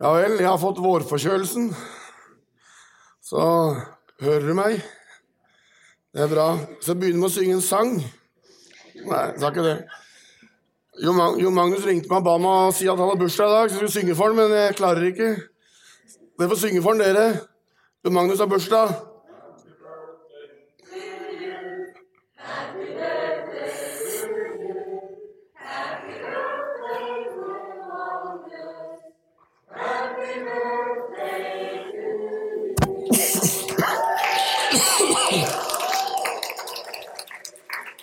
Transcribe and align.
Ja 0.00 0.14
vel, 0.16 0.38
jeg 0.40 0.48
har 0.48 0.56
fått 0.56 0.78
vårforkjølelsen. 0.80 1.66
Så 3.20 3.40
hører 4.24 4.46
du 4.48 4.54
meg? 4.56 4.78
Det 6.16 6.22
er 6.24 6.30
bra. 6.30 6.46
Så 6.80 6.94
begynner 6.96 7.26
vi 7.26 7.28
å 7.28 7.34
synge 7.34 7.58
en 7.58 7.66
sang. 7.66 7.90
Nei, 9.04 9.26
sa 9.36 9.50
ikke 9.50 9.66
det. 9.66 9.74
Jo, 11.04 11.12
Mag 11.16 11.36
jo 11.40 11.52
Magnus 11.52 11.84
ringte 11.84 12.08
meg 12.08 12.22
og 12.22 12.26
ba 12.30 12.38
meg 12.40 12.70
å 12.70 12.72
si 12.78 12.88
at 12.88 12.96
han 12.96 13.12
har 13.12 13.20
bursdag 13.20 13.52
i 13.52 13.54
dag, 13.58 13.68
så 13.68 13.76
jeg 13.76 13.82
skulle 13.82 13.96
synge 13.98 14.16
for 14.16 14.32
han, 14.32 14.40
men 14.40 14.56
jeg 14.56 14.78
klarer 14.80 15.06
ikke. 15.10 15.28
Dere 16.40 16.50
får 16.54 16.62
synge 16.64 16.80
for 16.80 16.96
han, 16.96 17.04
dere. 17.04 17.28
Jo 18.00 18.16
Magnus 18.16 18.40
har 18.40 18.48
bursdag. 18.48 18.96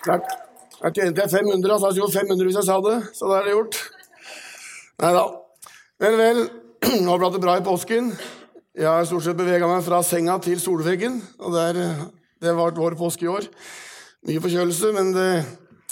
Takk. 0.07 0.27
Jeg 0.77 0.93
tjente 0.93 1.23
500, 1.27 1.73
altså 1.73 1.89
jeg 1.89 1.95
skulle 1.97 2.19
500 2.19 2.47
hvis 2.47 2.57
jeg 2.61 2.67
sa 2.67 2.77
det. 2.85 2.97
Så 3.17 3.27
da 3.27 3.39
er 3.39 3.47
det 3.47 3.55
gjort. 3.55 3.79
Nei 5.03 5.09
da. 5.17 5.23
Vel, 6.03 6.15
vel. 6.21 6.39
Håper 7.09 7.25
hatt 7.25 7.35
det 7.35 7.41
bra 7.43 7.55
i 7.59 7.65
påsken. 7.65 8.13
Jeg 8.77 8.87
har 8.87 9.07
stort 9.09 9.25
sett 9.25 9.39
bevega 9.39 9.67
meg 9.67 9.83
fra 9.83 9.99
senga 10.05 10.37
til 10.45 10.61
solveggen. 10.63 11.19
Og 11.41 11.57
det, 11.57 11.65
er, 11.73 12.05
det 12.45 12.55
var 12.55 12.77
vår 12.77 12.95
påske 12.99 13.27
i 13.27 13.31
år. 13.33 13.49
Mye 14.29 14.43
forkjølelse, 14.45 14.93
men 14.95 15.11
det 15.17 15.27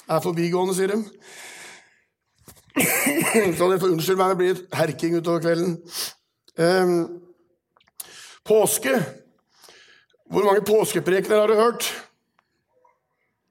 er 0.05 0.23
forbigående, 0.23 0.77
sier 0.77 0.95
de. 0.95 1.01
Så 3.57 3.67
det 3.71 3.81
får 3.83 3.91
unnskylde 3.97 4.21
meg, 4.21 4.31
det 4.31 4.39
blir 4.39 4.55
et 4.55 4.79
herking 4.79 5.19
utover 5.19 5.43
kvelden. 5.43 5.77
Um, 6.55 6.97
påske. 8.47 8.95
Hvor 10.31 10.47
mange 10.47 10.63
påskeprekener 10.63 11.41
har 11.41 11.51
du 11.51 11.59
hørt? 11.59 11.91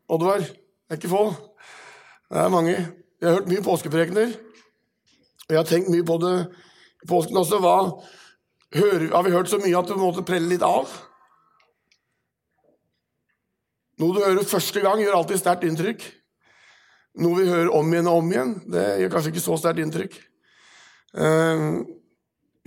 Oddvar? 0.08 0.44
Det 0.44 0.92
er 0.92 1.00
ikke 1.00 1.12
få. 1.12 1.24
Det 2.30 2.40
er 2.40 2.52
mange. 2.52 2.74
Jeg 2.74 3.28
har 3.28 3.38
hørt 3.38 3.48
mye 3.48 3.64
påskeprekener. 3.64 4.34
Og 5.44 5.50
jeg 5.50 5.58
har 5.58 5.68
tenkt 5.68 5.90
mye 5.92 6.04
på 6.04 6.18
det 6.20 6.34
i 7.04 7.08
påsken 7.08 7.40
også. 7.40 7.60
Hva 7.62 7.76
hører, 8.74 9.10
Har 9.14 9.22
vi 9.22 9.30
hørt 9.30 9.48
så 9.48 9.58
mye 9.58 9.78
at 9.78 9.88
du 9.88 9.96
måtte 9.96 10.24
prelle 10.26 10.48
litt 10.48 10.64
av? 10.64 10.90
Noe 14.02 14.14
du 14.14 14.20
hører 14.24 14.48
første 14.48 14.80
gang, 14.82 15.00
gjør 15.00 15.20
alltid 15.20 15.38
sterkt 15.38 15.66
inntrykk. 15.68 16.02
Noe 17.22 17.38
vi 17.38 17.50
hører 17.50 17.70
om 17.70 17.92
igjen 17.92 18.08
og 18.10 18.24
om 18.24 18.32
igjen, 18.32 18.54
det 18.74 18.84
gjør 19.00 19.12
kanskje 19.12 19.30
ikke 19.30 19.44
så 19.44 19.58
sterkt 19.60 19.84
inntrykk. 19.84 20.16
Uh, 21.14 21.84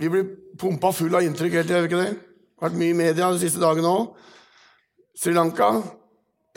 vi 0.00 0.08
blir 0.08 0.30
pumpa 0.56 0.88
full 0.96 1.12
av 1.12 1.26
inntrykk 1.26 1.58
hele 1.58 1.68
tida, 1.68 1.82
gjør 1.82 1.84
vi 1.84 1.90
ikke 1.90 2.04
det? 2.06 2.14
Vært 2.64 2.78
mye 2.80 2.94
i 2.94 2.96
media 2.96 3.28
de 3.34 3.42
siste 3.42 3.60
dagene 3.60 3.90
òg. 3.92 4.14
Sri 5.18 5.34
Lanka, 5.36 5.68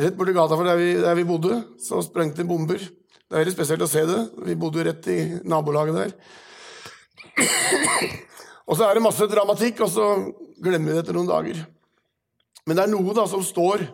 Rett 0.02 0.16
borti 0.18 0.34
gata 0.34 0.58
for 0.58 0.66
der 0.66 0.80
vi, 0.80 0.94
der 0.98 1.18
vi 1.20 1.28
bodde, 1.30 1.60
så 1.78 2.00
sprengte 2.02 2.46
bomber. 2.48 2.82
Det 2.82 3.36
er 3.36 3.44
veldig 3.44 3.54
spesielt 3.54 3.84
å 3.86 3.90
se 3.90 4.02
det. 4.10 4.22
Vi 4.48 4.56
bodde 4.58 4.82
jo 4.82 4.86
rett 4.88 5.10
i 5.14 5.18
nabolaget 5.46 6.00
der. 6.00 6.16
Og 8.66 8.80
så 8.80 8.88
er 8.88 8.98
det 8.98 9.04
masse 9.06 9.28
dramatikk, 9.30 9.84
og 9.86 9.92
så 9.94 10.08
glemmer 10.64 10.90
vi 10.90 10.96
det 10.96 11.04
etter 11.04 11.18
noen 11.18 11.30
dager. 11.30 11.62
Men 12.66 12.80
det 12.80 12.86
er 12.88 12.92
noe 12.96 13.14
da 13.14 13.28
som 13.30 13.46
står, 13.46 13.86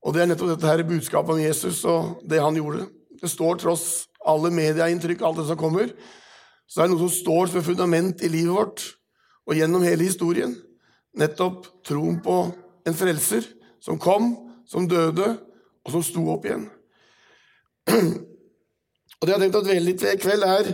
og 0.00 0.16
det 0.16 0.24
er 0.24 0.32
nettopp 0.32 0.54
dette 0.54 0.70
her 0.72 0.82
budskapet 0.88 1.36
om 1.36 1.44
Jesus 1.44 1.84
og 1.86 2.24
det 2.26 2.42
han 2.42 2.58
gjorde. 2.58 2.88
Det 3.20 3.30
står 3.30 3.62
tross 3.62 3.86
alle 4.26 4.50
medieinntrykk, 4.54 5.22
alt 5.22 5.42
det 5.42 5.48
som 5.52 5.60
kommer, 5.60 5.94
så 6.66 6.82
er 6.82 6.88
det 6.88 6.96
noe 6.96 7.06
som 7.06 7.14
står 7.20 7.54
som 7.54 7.66
fundament 7.66 8.22
i 8.26 8.30
livet 8.32 8.56
vårt 8.56 8.86
og 9.46 9.58
gjennom 9.58 9.86
hele 9.86 10.10
historien. 10.10 10.56
Nettopp 11.14 11.68
troen 11.86 12.18
på 12.24 12.42
en 12.86 12.96
frelser 12.96 13.46
som 13.82 13.98
kom, 14.00 14.32
som 14.70 14.86
døde, 14.88 15.32
og 15.84 15.94
som 15.94 16.04
sto 16.04 16.26
opp 16.32 16.46
igjen. 16.46 16.68
Og 17.90 19.26
Det 19.26 19.32
jeg 19.32 19.36
har 19.36 19.42
tenkt 19.42 19.58
å 19.58 19.64
dvele 19.66 19.88
litt 19.88 20.02
ved 20.04 20.16
i 20.16 20.20
kveld, 20.22 20.46
er 20.46 20.70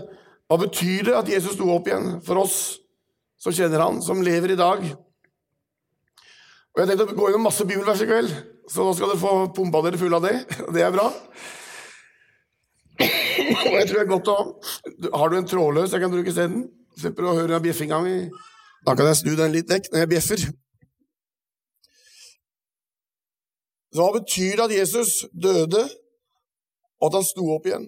hva 0.46 0.58
betyr 0.60 1.08
det 1.08 1.16
at 1.18 1.30
Jesus 1.30 1.56
sto 1.56 1.70
opp 1.74 1.88
igjen 1.88 2.20
for 2.26 2.38
oss 2.44 2.58
som 3.42 3.54
kjenner 3.54 3.82
han, 3.82 4.02
som 4.04 4.22
lever 4.22 4.54
i 4.54 4.58
dag? 4.60 4.84
Og 6.76 6.78
Jeg 6.78 6.84
har 6.84 6.92
tenkt 6.92 7.06
å 7.08 7.16
gå 7.16 7.30
gjennom 7.30 7.48
masse 7.48 7.66
bibelvers 7.66 8.04
i 8.04 8.08
kveld, 8.10 8.34
så 8.70 8.84
nå 8.84 8.92
skal 8.94 9.14
dere 9.14 9.22
få 9.22 9.32
pumpa 9.56 9.80
dere 9.86 10.00
fulle 10.00 10.20
av 10.20 10.26
det. 10.28 10.36
og 10.66 10.72
Det 10.76 10.84
er 10.84 10.94
bra. 10.94 11.08
Og 13.00 13.74
jeg 13.74 13.88
tror 13.88 13.96
det 13.96 14.04
er 14.04 14.10
godt 14.10 14.28
å 14.32 14.36
Har 15.20 15.30
du 15.30 15.36
en 15.36 15.48
trådløs 15.48 15.92
jeg 15.92 16.02
kan 16.02 16.12
bruke 16.12 16.32
isteden? 16.32 16.66
Slipper 16.96 17.28
å 17.28 17.34
høre 17.36 17.60
bjeffinga 17.64 17.98
mi. 18.04 18.14
Da 18.86 18.94
kan 18.96 19.08
jeg 19.10 19.18
snu 19.20 19.34
den 19.36 19.52
litt 19.56 19.68
vekk 19.70 19.90
når 19.92 20.04
jeg 20.04 20.12
bjeffer. 20.14 20.46
Så 23.94 24.02
hva 24.02 24.16
betyr 24.18 24.58
det 24.58 24.64
at 24.66 24.74
Jesus 24.80 25.12
døde, 25.32 25.84
og 27.00 27.08
at 27.08 27.18
han 27.18 27.26
sto 27.26 27.46
opp 27.54 27.68
igjen? 27.68 27.86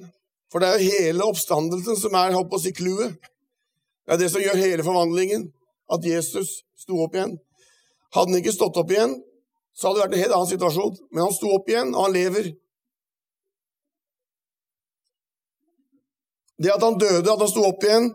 For 0.52 0.62
det 0.62 0.68
er 0.68 0.78
jo 0.78 0.92
hele 0.94 1.26
oppstandelsen 1.28 1.98
som 2.00 2.14
er 2.16 2.36
holdt 2.36 2.50
på 2.52 2.60
å 2.60 2.62
si 2.62 2.72
clouet. 2.76 3.16
Det 4.06 4.14
er 4.14 4.22
det 4.22 4.30
som 4.32 4.40
gjør 4.40 4.62
hele 4.62 4.86
forvandlingen, 4.86 5.50
at 5.92 6.04
Jesus 6.04 6.62
sto 6.78 7.02
opp 7.04 7.16
igjen. 7.16 7.34
Hadde 8.16 8.32
han 8.32 8.40
ikke 8.40 8.54
stått 8.56 8.78
opp 8.80 8.92
igjen, 8.92 9.18
så 9.76 9.90
hadde 9.90 9.98
det 9.98 10.04
vært 10.06 10.16
en 10.16 10.22
helt 10.24 10.36
annen 10.38 10.52
situasjon. 10.54 10.96
Men 11.12 11.26
han 11.26 11.36
sto 11.36 11.52
opp 11.52 11.68
igjen, 11.68 11.92
og 11.92 12.06
han 12.06 12.16
lever. 12.16 12.48
Det 16.58 16.72
at 16.74 16.82
han 16.82 16.98
døde, 16.98 17.28
at 17.28 17.44
han 17.44 17.52
sto 17.52 17.66
opp 17.68 17.84
igjen, 17.84 18.08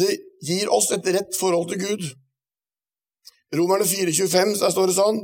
det 0.00 0.16
gir 0.42 0.72
oss 0.72 0.88
et 0.96 1.06
rett 1.14 1.36
forhold 1.38 1.68
til 1.70 1.82
Gud. 1.84 2.08
Romerne 3.52 3.84
4,25, 3.84 4.56
der 4.62 4.72
står 4.72 4.88
det 4.88 4.96
sånn 4.96 5.20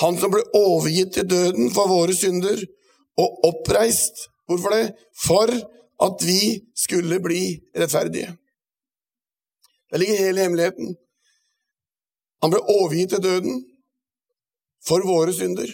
han 0.00 0.16
som 0.18 0.32
ble 0.32 0.42
overgitt 0.56 1.12
til 1.16 1.28
døden 1.28 1.70
for 1.74 1.90
våre 1.90 2.14
synder 2.16 2.60
og 3.20 3.44
oppreist. 3.48 4.28
Hvorfor 4.48 4.72
det? 4.74 4.94
For 5.24 5.52
at 6.02 6.24
vi 6.26 6.62
skulle 6.76 7.20
bli 7.22 7.60
rettferdige. 7.76 8.32
Der 9.90 10.00
ligger 10.00 10.24
hele 10.24 10.40
hemmeligheten. 10.40 10.96
Han 12.42 12.50
ble 12.50 12.60
overgitt 12.60 13.12
til 13.14 13.22
døden 13.22 13.64
for 14.86 15.04
våre 15.06 15.32
synder. 15.36 15.68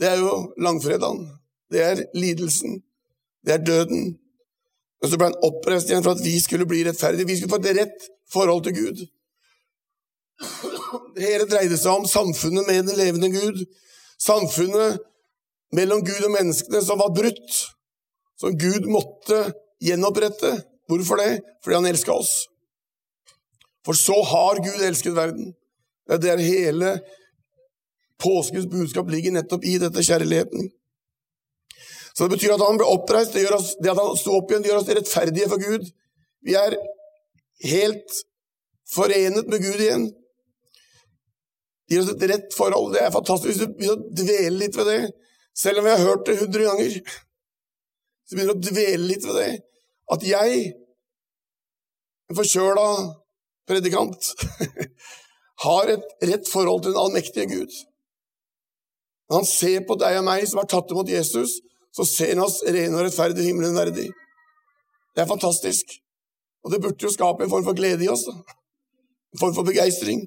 Det 0.00 0.08
er 0.08 0.18
jo 0.20 0.52
langfredagen. 0.58 1.28
Det 1.72 1.82
er 1.82 2.04
lidelsen. 2.14 2.80
Det 3.46 3.52
er 3.54 3.64
døden. 3.64 4.16
Men 5.00 5.10
så 5.10 5.18
ble 5.18 5.28
han 5.30 5.44
oppreist 5.46 5.90
igjen 5.90 6.04
for 6.04 6.16
at 6.16 6.24
vi 6.24 6.34
skulle 6.40 6.66
bli 6.68 6.82
rettferdige. 6.86 7.28
Vi 7.28 7.36
skulle 7.36 7.54
få 7.54 7.60
et 7.62 7.78
rett 7.80 8.08
forhold 8.32 8.64
til 8.64 8.76
Gud. 8.80 9.04
Det 11.16 11.24
hele 11.24 11.46
dreide 11.50 11.78
seg 11.80 11.92
om 11.92 12.06
samfunnet 12.08 12.66
med 12.68 12.86
den 12.88 12.98
levende 12.98 13.30
Gud. 13.32 13.62
Samfunnet 14.22 15.00
mellom 15.76 16.04
Gud 16.06 16.22
og 16.28 16.32
menneskene 16.34 16.82
som 16.84 17.00
var 17.02 17.14
brutt. 17.16 17.60
Som 18.40 18.56
Gud 18.58 18.88
måtte 18.90 19.42
gjenopprette. 19.82 20.52
Hvorfor 20.86 21.20
det? 21.20 21.40
Fordi 21.64 21.80
han 21.80 21.90
elska 21.90 22.14
oss. 22.14 22.46
For 23.86 23.98
så 23.98 24.16
har 24.32 24.62
Gud 24.62 24.82
elsket 24.82 25.16
verden. 25.16 25.54
Det 26.06 26.30
er 26.30 26.42
hele 26.42 26.96
påskens 28.22 28.66
budskap 28.70 29.10
ligger 29.10 29.34
nettopp 29.34 29.64
i 29.64 29.76
dette 29.82 30.02
kjærligheten. 30.02 30.70
Så 32.16 32.24
det 32.24 32.38
betyr 32.38 32.54
at 32.54 32.62
han 32.64 32.78
ble 32.80 32.86
oppreist, 32.88 33.34
det, 33.36 33.44
oss, 33.52 33.74
det 33.82 33.92
at 33.92 34.00
han 34.00 34.16
sto 34.16 34.38
opp 34.38 34.50
igjen, 34.50 34.62
det 34.64 34.70
gjør 34.70 34.80
oss 34.80 34.92
rettferdige 34.98 35.48
for 35.50 35.60
Gud. 35.60 35.90
Vi 36.46 36.54
er 36.56 36.78
helt 37.66 38.20
forenet 38.88 39.50
med 39.50 39.60
Gud 39.66 39.82
igjen. 39.82 40.06
Gir 41.90 42.02
oss 42.02 42.10
et 42.10 42.24
rett 42.30 42.56
forhold. 42.56 42.94
Det 42.94 43.04
er 43.04 43.14
fantastisk 43.14 43.52
hvis 43.52 43.62
du 43.62 43.76
begynner 43.76 44.00
å 44.00 44.16
dvele 44.22 44.56
litt 44.62 44.78
ved 44.78 44.90
det. 44.90 45.00
Selv 45.56 45.80
om 45.80 45.86
vi 45.86 45.94
har 45.94 46.02
hørt 46.02 46.26
det 46.28 46.38
hundre 46.40 46.66
ganger, 46.66 46.96
så 48.26 48.34
begynner 48.34 48.56
du 48.56 48.58
å 48.58 48.72
dvele 48.74 49.10
litt 49.12 49.26
ved 49.26 49.38
det. 49.40 49.52
At 50.12 50.26
jeg, 50.26 50.64
en 52.30 52.38
forkjøla 52.38 52.86
predikant, 53.70 54.32
har 55.66 55.92
et 55.94 56.26
rett 56.30 56.50
forhold 56.50 56.84
til 56.84 56.92
den 56.92 57.00
allmektige 57.00 57.48
Gud. 57.54 57.78
Når 59.26 59.40
han 59.40 59.48
ser 59.48 59.86
på 59.86 59.96
deg 59.98 60.20
og 60.20 60.26
meg 60.28 60.44
som 60.46 60.60
har 60.62 60.68
tatt 60.70 60.92
imot 60.92 61.10
Jesus, 61.10 61.58
så 61.96 62.04
ser 62.06 62.34
han 62.34 62.44
oss 62.44 62.60
rene 62.66 62.94
og 62.94 63.06
rettferdige 63.06 63.48
himmelen 63.48 63.78
verdig. 63.78 64.10
Det 65.16 65.24
er 65.24 65.30
fantastisk. 65.30 65.96
Og 66.66 66.72
det 66.72 66.82
burde 66.82 67.06
jo 67.06 67.12
skape 67.14 67.46
en 67.46 67.50
form 67.50 67.64
for 67.64 67.78
glede 67.78 68.04
i 68.04 68.10
oss. 68.12 68.26
Da. 68.28 68.34
En 69.34 69.40
form 69.40 69.54
for 69.56 69.66
begeistring. 69.66 70.26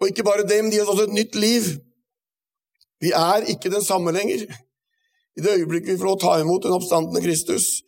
Og 0.00 0.08
ikke 0.08 0.26
bare 0.26 0.46
det, 0.46 0.62
men 0.62 0.72
de 0.72 0.78
har 0.78 0.90
også 0.90 1.08
et 1.08 1.16
nytt 1.18 1.34
liv. 1.34 1.62
Vi 3.00 3.10
er 3.14 3.46
ikke 3.52 3.70
den 3.70 3.84
samme 3.84 4.12
lenger. 4.12 4.46
I 5.36 5.40
det 5.44 5.58
øyeblikket 5.58 5.92
vi 5.92 5.98
får 5.98 6.10
lov 6.10 6.18
å 6.18 6.22
ta 6.22 6.34
imot 6.42 6.66
den 6.66 6.74
oppstandende 6.74 7.22
Kristus. 7.22 7.82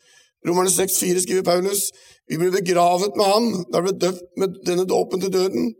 Romerne 0.47 0.71
6,4 0.71 1.23
skriver 1.25 1.47
Paulus 1.47 1.91
vi 2.31 2.39
ble 2.39 2.53
begravet 2.55 3.17
med 3.19 3.27
ham 3.27 3.47
da 3.73 3.81
vi 3.81 3.89
ble 3.89 3.97
døpt 4.05 4.37
med 4.39 4.61
denne 4.67 4.87
dåpen 4.87 5.23
til 5.23 5.33
døden. 5.35 5.73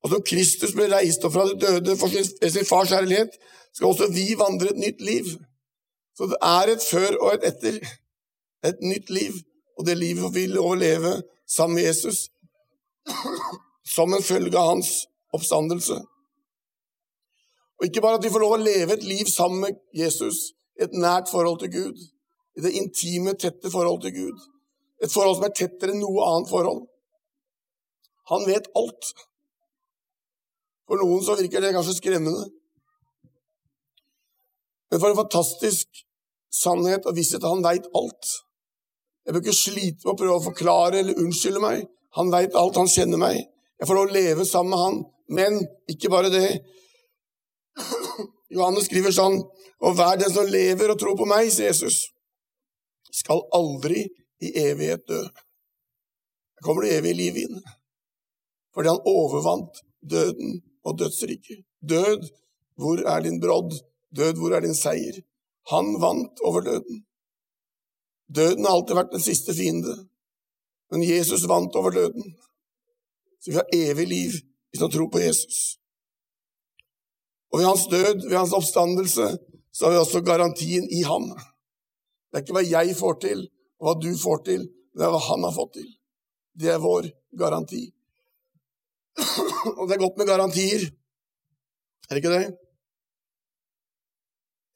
Og 0.00 0.14
som 0.14 0.22
Kristus 0.24 0.72
ble 0.72 0.86
reist 0.88 1.24
opp 1.28 1.34
fra 1.34 1.44
de 1.50 1.58
døde 1.60 1.96
for 2.00 2.08
sin, 2.08 2.24
sin 2.24 2.68
fars 2.68 2.88
kjærlighet, 2.88 3.34
skal 3.76 3.90
også 3.90 4.08
vi 4.14 4.30
vandre 4.40 4.72
et 4.72 4.80
nytt 4.80 5.04
liv. 5.04 5.28
Så 6.16 6.30
det 6.30 6.38
er 6.40 6.72
et 6.72 6.86
før 6.86 7.18
og 7.18 7.34
et 7.34 7.44
etter. 7.52 7.76
Et 8.64 8.80
nytt 8.80 9.12
liv. 9.12 9.36
og 9.78 9.86
det 9.86 9.96
livet 9.96 10.34
vi 10.34 10.42
vil 10.44 10.58
overleve 10.58 11.22
sammen 11.48 11.74
med 11.74 11.86
Jesus, 11.86 12.28
som 13.94 14.12
en 14.12 14.22
følge 14.22 14.58
av 14.58 14.74
hans 14.74 14.90
oppstandelse. 15.36 15.98
Og 17.80 17.86
ikke 17.86 18.02
bare 18.04 18.18
at 18.18 18.24
vi 18.24 18.32
får 18.32 18.42
lov 18.44 18.56
å 18.58 18.62
leve 18.62 18.96
et 18.96 19.04
liv 19.08 19.28
sammen 19.30 19.64
med 19.64 19.78
Jesus, 19.96 20.50
et 20.80 20.92
nært 20.92 21.30
forhold 21.32 21.62
til 21.62 21.72
Gud, 21.72 22.02
i 22.56 22.64
det 22.64 22.74
intime, 22.76 23.34
tette 23.38 23.70
forhold 23.72 24.02
til 24.04 24.14
Gud, 24.16 24.46
et 25.00 25.12
forhold 25.12 25.38
som 25.38 25.46
er 25.48 25.56
tettere 25.56 25.94
enn 25.94 26.02
noe 26.02 26.26
annet 26.28 26.50
forhold. 26.50 26.84
Han 28.30 28.44
vet 28.46 28.68
alt. 28.76 29.12
For 30.86 31.00
noen 31.00 31.22
så 31.24 31.38
virker 31.38 31.62
det 31.62 31.72
kanskje 31.74 31.96
skremmende. 31.96 32.44
Men 34.90 35.00
for 35.00 35.12
en 35.12 35.20
fantastisk 35.22 36.04
sannhet 36.50 37.06
og 37.06 37.16
visshet 37.16 37.42
at 37.44 37.52
han 37.52 37.64
veit 37.64 37.86
alt. 37.96 38.32
Jeg 39.24 39.34
bør 39.34 39.44
ikke 39.44 39.56
slite 39.56 40.02
med 40.04 40.12
å 40.12 40.18
prøve 40.18 40.36
å 40.36 40.44
forklare 40.44 41.00
eller 41.00 41.18
unnskylde 41.22 41.62
meg. 41.62 41.84
Han 42.18 42.32
veit 42.32 42.56
alt, 42.58 42.78
han 42.80 42.90
kjenner 42.90 43.20
meg. 43.22 43.44
Jeg 43.80 43.88
får 43.88 43.96
lov 43.96 44.10
å 44.10 44.14
leve 44.14 44.46
sammen 44.48 44.74
med 44.74 44.84
han. 44.84 45.00
Men 45.30 45.58
ikke 45.90 46.10
bare 46.12 46.30
det. 46.32 46.48
Johannes 48.54 48.88
skriver 48.90 49.14
sånn 49.14 49.38
Og 49.80 49.94
hver 49.96 50.18
den 50.20 50.32
som 50.34 50.48
lever 50.50 50.92
og 50.92 50.98
tror 51.00 51.16
på 51.16 51.28
meg, 51.28 51.48
sier 51.54 51.70
Jesus, 51.70 52.10
skal 53.14 53.40
aldri 53.56 54.02
i 54.44 54.50
evighet 54.60 55.06
dø. 55.08 55.20
Da 55.24 56.66
kommer 56.66 56.84
det 56.84 56.98
evige 56.98 57.16
livet 57.16 57.46
inn. 57.46 57.62
Fordi 58.76 58.92
han 58.92 59.08
overvant 59.08 59.80
døden 60.04 60.60
og 60.84 60.98
dødsriket. 61.00 61.64
Død, 61.80 62.28
hvor 62.76 63.00
er 63.14 63.24
din 63.24 63.40
brodd? 63.40 63.72
Død, 64.16 64.36
hvor 64.36 64.52
er 64.56 64.66
din 64.66 64.76
seier? 64.76 65.22
Han 65.72 65.94
vant 66.02 66.44
over 66.44 66.60
døden. 66.66 67.00
Døden 68.28 68.68
har 68.68 68.76
alltid 68.76 68.98
vært 69.00 69.16
den 69.16 69.24
siste 69.24 69.54
fiende, 69.56 69.96
men 70.92 71.02
Jesus 71.02 71.48
vant 71.50 71.74
over 71.80 71.94
døden. 71.94 72.34
Så 73.40 73.50
vi 73.50 73.56
har 73.56 73.76
evig 73.76 74.06
liv 74.08 74.32
hvis 74.70 74.82
vi 74.82 74.88
tror 74.92 75.08
på 75.10 75.20
Jesus. 75.22 75.60
Og 77.50 77.58
ved 77.58 77.66
hans 77.66 77.86
død, 77.90 78.28
ved 78.28 78.36
hans 78.38 78.52
oppstandelse, 78.54 79.26
så 79.72 79.86
har 79.86 79.92
vi 79.92 79.98
også 79.98 80.20
garantien 80.20 80.86
i 80.90 81.02
ham. 81.02 81.32
Det 82.30 82.38
er 82.38 82.44
ikke 82.44 82.54
hva 82.58 82.62
jeg 82.66 82.94
får 82.98 83.16
til, 83.24 83.42
og 83.80 83.88
hva 83.88 83.94
du 84.02 84.10
får 84.18 84.44
til, 84.46 84.68
det 84.94 85.06
er 85.06 85.10
hva 85.10 85.22
han 85.24 85.46
har 85.46 85.54
fått 85.56 85.74
til. 85.80 85.88
Det 86.60 86.70
er 86.70 86.82
vår 86.82 87.08
garanti. 87.38 87.82
Og 89.78 89.84
det 89.88 89.96
er 89.96 90.02
godt 90.04 90.18
med 90.20 90.30
garantier. 90.30 90.86
Er 92.06 92.14
det 92.14 92.22
ikke 92.22 92.36
det? 92.36 92.46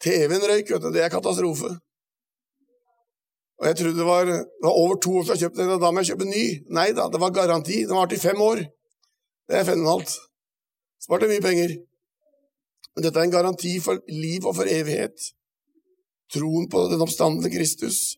TV-en 0.04 0.46
røyk, 0.50 0.70
vet 0.70 0.82
du. 0.82 0.90
Det 0.94 1.02
er 1.04 1.12
katastrofe. 1.12 1.70
Og 3.60 3.66
jeg 3.68 3.76
trodde 3.78 3.98
det 3.98 4.06
var, 4.06 4.24
det 4.26 4.66
var 4.66 4.78
over 4.82 4.96
to 4.98 5.16
år 5.18 5.22
siden 5.22 5.36
jeg 5.36 5.42
kjøpte 5.44 5.62
den, 5.62 5.74
og 5.76 5.82
da 5.82 5.90
må 5.90 6.02
jeg 6.02 6.10
kjøpe 6.12 6.30
ny. 6.30 6.44
Nei 6.74 6.88
da, 6.96 7.06
det 7.12 7.20
var 7.22 7.34
garanti. 7.34 7.84
Den 7.86 7.98
varte 7.98 8.16
i 8.18 8.22
fem 8.22 8.40
år. 8.42 8.64
Det 9.48 9.58
er 9.58 9.68
fenomenalt. 9.68 10.10
Sparte 11.04 11.28
mye 11.30 11.44
penger. 11.44 11.76
Men 12.94 13.06
dette 13.06 13.20
er 13.20 13.28
en 13.28 13.34
garanti 13.34 13.76
for 13.84 14.00
liv 14.10 14.46
og 14.46 14.56
for 14.58 14.70
evighet. 14.70 15.30
Troen 16.34 16.66
på 16.70 16.86
den 16.90 17.04
oppstandende 17.04 17.50
Kristus. 17.52 18.16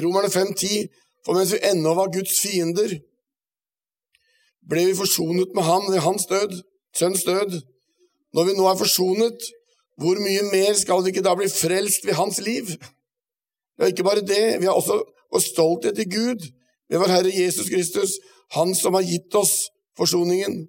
Romerne 0.00 0.30
5,10 0.32 0.88
For 1.26 1.36
mens 1.36 1.52
vi 1.52 1.60
ennå 1.68 1.92
var 1.94 2.12
Guds 2.14 2.38
fiender, 2.40 2.94
ble 4.70 4.86
vi 4.88 4.96
forsonet 4.96 5.50
med 5.54 5.66
Han 5.66 5.88
ved 5.92 6.00
hans 6.00 6.24
død, 6.30 6.54
sønns 6.96 7.24
død. 7.28 7.58
Når 8.32 8.46
vi 8.48 8.54
nå 8.56 8.68
er 8.70 8.78
forsonet, 8.80 9.50
hvor 10.00 10.16
mye 10.22 10.46
mer 10.48 10.74
skal 10.78 11.02
vi 11.04 11.12
ikke 11.12 11.24
da 11.24 11.34
bli 11.36 11.48
frelst 11.52 12.06
ved 12.08 12.16
hans 12.16 12.40
liv? 12.44 12.72
Det 13.76 13.84
er 13.84 13.92
ikke 13.92 14.06
bare 14.06 14.24
det, 14.24 14.60
vi 14.60 14.68
har 14.68 14.76
også 14.76 14.96
vår 15.32 15.44
stolthet 15.44 16.00
i 16.00 16.08
Gud 16.08 16.46
ved 16.90 16.98
vår 16.98 17.12
Herre 17.14 17.32
Jesus 17.32 17.68
Kristus, 17.68 18.18
Han 18.50 18.74
som 18.74 18.96
har 18.98 19.06
gitt 19.06 19.34
oss 19.38 19.68
forsoningen. 19.98 20.64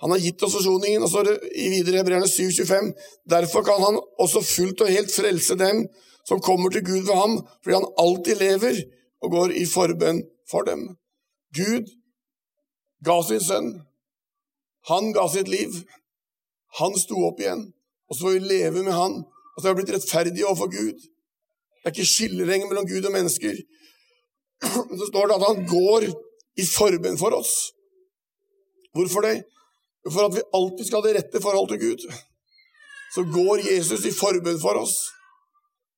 Han 0.00 0.14
har 0.14 0.22
gitt 0.22 0.42
oss 0.42 0.54
forsoningen, 0.56 1.02
og 1.04 1.10
så 1.12 1.24
i 1.52 1.66
videre 1.68 2.00
Hebreerne 2.00 2.28
7,25.: 2.30 2.94
Derfor 3.28 3.66
kan 3.66 3.82
han 3.84 3.98
også 4.18 4.40
fullt 4.40 4.80
og 4.80 4.88
helt 4.88 5.12
frelse 5.12 5.58
dem 5.60 5.84
som 6.28 6.40
kommer 6.40 6.70
til 6.72 6.84
Gud 6.86 7.04
ved 7.08 7.14
ham, 7.14 7.36
fordi 7.62 7.76
han 7.76 7.92
alltid 7.98 8.40
lever 8.40 8.80
og 9.20 9.30
går 9.30 9.52
i 9.60 9.66
forbønn 9.68 10.22
for 10.50 10.64
dem. 10.64 10.86
Gud 11.56 11.90
ga 13.04 13.20
sin 13.28 13.44
sønn. 13.44 13.70
Han 14.88 15.12
ga 15.12 15.26
sitt 15.28 15.48
liv. 15.48 15.82
Han 16.78 16.94
sto 16.98 17.18
opp 17.26 17.40
igjen, 17.42 17.66
og 18.08 18.16
så 18.16 18.26
får 18.26 18.36
vi 18.36 18.52
leve 18.52 18.84
med 18.86 18.94
han, 18.94 19.20
og 19.24 19.58
så 19.58 19.68
har 19.68 19.74
vi 19.74 19.82
blitt 19.82 19.94
rettferdige 19.96 20.46
overfor 20.46 20.70
Gud. 20.70 20.98
Det 21.80 21.88
er 21.88 21.94
ikke 21.94 22.12
skillerenger 22.12 22.68
mellom 22.70 22.88
Gud 22.88 23.06
og 23.08 23.14
mennesker. 23.14 23.56
Så 25.00 25.06
står 25.08 25.30
det 25.30 25.36
at 25.38 25.46
han 25.46 25.62
går 25.64 26.04
i 26.60 26.66
forbønn 26.68 27.16
for 27.16 27.32
oss. 27.32 27.54
Hvorfor 28.92 29.24
det? 29.24 29.38
For 30.04 30.26
at 30.26 30.34
vi 30.36 30.42
alltid 30.58 30.86
skal 30.86 31.00
ha 31.00 31.06
det 31.06 31.14
rette 31.16 31.40
forhold 31.40 31.70
til 31.70 31.80
Gud. 31.80 32.04
Så 33.14 33.24
går 33.32 33.64
Jesus 33.64 34.04
i 34.04 34.12
forbønn 34.12 34.60
for 34.60 34.76
oss. 34.82 34.98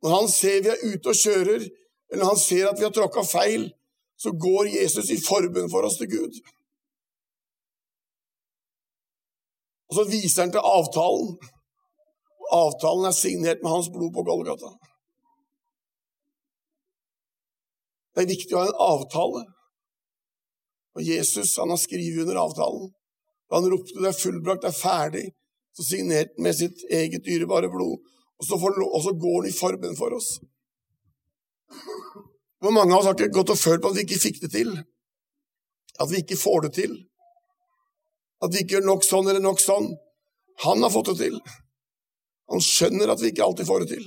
Når 0.03 0.15
han 0.21 0.31
ser 0.31 0.63
vi 0.63 0.71
er 0.71 0.85
ute 0.87 1.11
og 1.11 1.19
kjører, 1.19 1.67
eller 2.13 2.23
når 2.23 2.31
han 2.31 2.43
ser 2.45 2.69
at 2.71 2.79
vi 2.79 2.87
har 2.87 2.95
tråkka 2.95 3.27
feil, 3.27 3.69
så 4.23 4.31
går 4.47 4.71
Jesus 4.77 5.11
i 5.11 5.19
forbønn 5.19 5.71
for 5.71 5.87
oss 5.89 5.99
til 5.99 6.11
Gud. 6.15 6.39
Og 9.93 9.97
så 9.99 10.07
viser 10.09 10.47
han 10.47 10.53
til 10.55 10.65
avtalen. 10.65 11.35
Avtalen 12.57 13.11
er 13.11 13.13
signert 13.13 13.61
med 13.61 13.75
hans 13.75 13.91
blod 13.93 14.15
på 14.15 14.25
Golgata. 14.25 14.71
Det 18.17 18.23
er 18.23 18.31
viktig 18.31 18.57
å 18.57 18.63
ha 18.63 18.71
en 18.71 18.81
avtale. 18.87 19.43
Og 20.97 21.05
Jesus 21.05 21.59
han 21.61 21.75
har 21.75 21.81
skrevet 21.83 22.25
under 22.25 22.41
avtalen. 22.41 22.89
Da 23.53 23.61
han 23.61 23.69
ropte 23.69 24.01
'det 24.01 24.09
er 24.09 24.23
fullbrakt, 24.23 24.63
det 24.65 24.73
er 24.73 24.81
ferdig', 24.81 25.35
så 25.77 25.83
signerte 25.85 26.33
han 26.37 26.45
med 26.49 26.57
sitt 26.57 26.79
eget 26.89 27.25
dyrebare 27.29 27.69
blod. 27.69 28.01
Og 28.41 28.45
så, 28.49 28.57
får, 28.57 28.81
og 28.97 29.01
så 29.05 29.13
går 29.13 29.39
han 29.43 29.51
i 29.51 29.59
forbønn 29.61 29.97
for 30.01 30.17
oss. 30.17 30.41
Hvor 32.65 32.73
mange 32.73 32.95
av 32.95 33.01
oss 33.01 33.07
har 33.13 33.15
ikke 33.15 33.37
gått 33.37 33.53
og 33.53 33.61
følt 33.61 33.83
på 33.83 33.93
at 33.93 33.97
vi 33.97 34.09
ikke 34.09 34.25
fikk 34.25 34.41
det 34.41 34.53
til? 34.57 34.73
At 36.01 36.09
vi 36.09 36.25
ikke 36.25 36.41
får 36.41 36.61
det 36.65 36.73
til? 36.81 37.12
At 38.43 38.53
vi 38.53 38.63
ikke 38.63 38.79
gjør 38.79 38.89
nok 38.89 39.07
sånn 39.07 39.29
eller 39.31 39.43
nok 39.43 39.61
sånn. 39.63 39.93
Han 40.67 40.83
har 40.83 40.93
fått 40.93 41.13
det 41.13 41.19
til. 41.23 41.39
Han 42.53 42.63
skjønner 42.63 43.13
at 43.13 43.23
vi 43.23 43.31
ikke 43.33 43.45
alltid 43.47 43.69
får 43.69 43.85
det 43.85 43.95
til. 43.95 44.07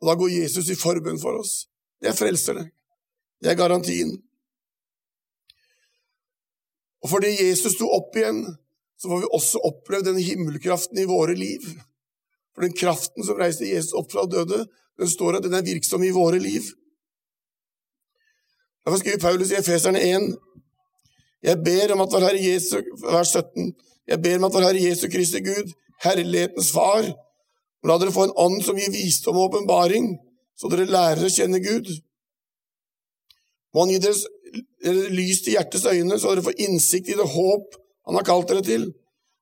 Og 0.00 0.08
da 0.08 0.16
går 0.16 0.32
Jesus 0.32 0.70
i 0.72 0.78
forbønn 0.78 1.20
for 1.20 1.40
oss. 1.40 1.64
Det 2.00 2.12
er 2.12 2.16
frelserne. 2.16 2.66
Det 3.40 3.52
er 3.52 3.58
garantien. 3.58 4.12
Og 7.00 7.08
fordi 7.14 7.32
Jesus 7.32 7.74
sto 7.76 7.88
opp 7.96 8.16
igjen, 8.16 8.42
så 9.00 9.08
får 9.08 9.22
vi 9.22 9.32
også 9.36 9.62
oppleve 9.64 10.04
denne 10.10 10.24
himmelkraften 10.24 11.00
i 11.00 11.08
våre 11.08 11.36
liv. 11.36 11.64
For 12.52 12.66
den 12.66 12.76
kraften 12.76 13.24
som 13.24 13.40
reiste 13.40 13.68
Jesus 13.68 13.96
opp 13.96 14.10
fra 14.12 14.26
døde, 14.28 14.66
den 15.00 15.08
står 15.08 15.38
at 15.38 15.46
den 15.46 15.56
er 15.56 15.64
virksom 15.64 16.04
i 16.04 16.12
våre 16.12 16.40
liv. 16.42 16.66
Derfor 18.84 19.00
skriver 19.00 19.22
Paulus 19.22 19.52
i 19.52 19.56
Efeserne 19.60 20.00
1 20.04 20.28
jeg 21.42 21.62
ber 21.64 21.94
om 21.94 22.04
at 22.04 22.12
vår 22.12 22.26
Herre 22.28 22.42
Jesu, 22.42 22.76
vers 23.04 23.32
17, 23.32 23.72
jeg 24.10 24.22
ber 24.22 24.38
om 24.38 24.48
at 24.48 24.56
vår 24.56 24.66
Herre 24.68 24.82
Jesu 24.84 25.06
Kristi 25.12 25.40
Gud, 25.44 25.72
herlighetens 26.04 26.72
Far, 26.74 27.06
la 27.86 27.96
dere 28.00 28.12
få 28.12 28.26
en 28.28 28.36
ånd 28.36 28.60
som 28.64 28.78
gir 28.78 28.92
visdom 28.92 29.38
og 29.38 29.48
åpenbaring, 29.48 30.12
så 30.56 30.68
dere 30.68 30.90
lærer 30.90 31.24
å 31.24 31.32
kjenne 31.32 31.62
Gud. 31.64 31.88
Må 33.72 33.86
Han 33.86 33.94
gi 33.94 34.00
dere 34.02 35.10
lys 35.14 35.44
til 35.44 35.56
hjertets 35.56 35.86
øyne, 35.88 36.18
så 36.18 36.34
dere 36.34 36.44
får 36.44 36.60
innsikt 36.66 37.12
i 37.12 37.18
det 37.18 37.28
håp 37.34 37.78
Han 38.08 38.16
har 38.16 38.26
kalt 38.26 38.48
dere 38.50 38.64
til. 38.66 38.88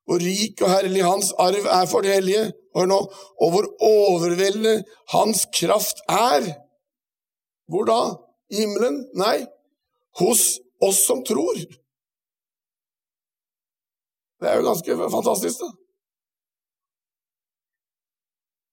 Hvor 0.09 0.21
rik 0.21 0.61
og 0.65 0.71
herlig 0.73 1.05
Hans 1.05 1.31
arv 1.41 1.67
er 1.67 1.87
for 1.89 2.05
de 2.05 2.13
hellige, 2.13 2.49
hør 2.77 2.89
nå, 2.91 2.99
og 3.43 3.51
hvor 3.53 3.67
overveldende 3.85 4.83
Hans 5.13 5.47
kraft 5.55 6.03
er. 6.09 6.47
Hvor 7.69 7.85
da? 7.89 8.01
I 8.53 8.63
himmelen? 8.63 9.03
Nei, 9.17 9.47
hos 10.21 10.59
oss 10.85 11.03
som 11.07 11.21
tror. 11.29 11.61
Det 14.39 14.49
er 14.49 14.59
jo 14.59 14.67
ganske 14.69 14.97
fantastisk, 15.11 15.63
da. 15.63 15.71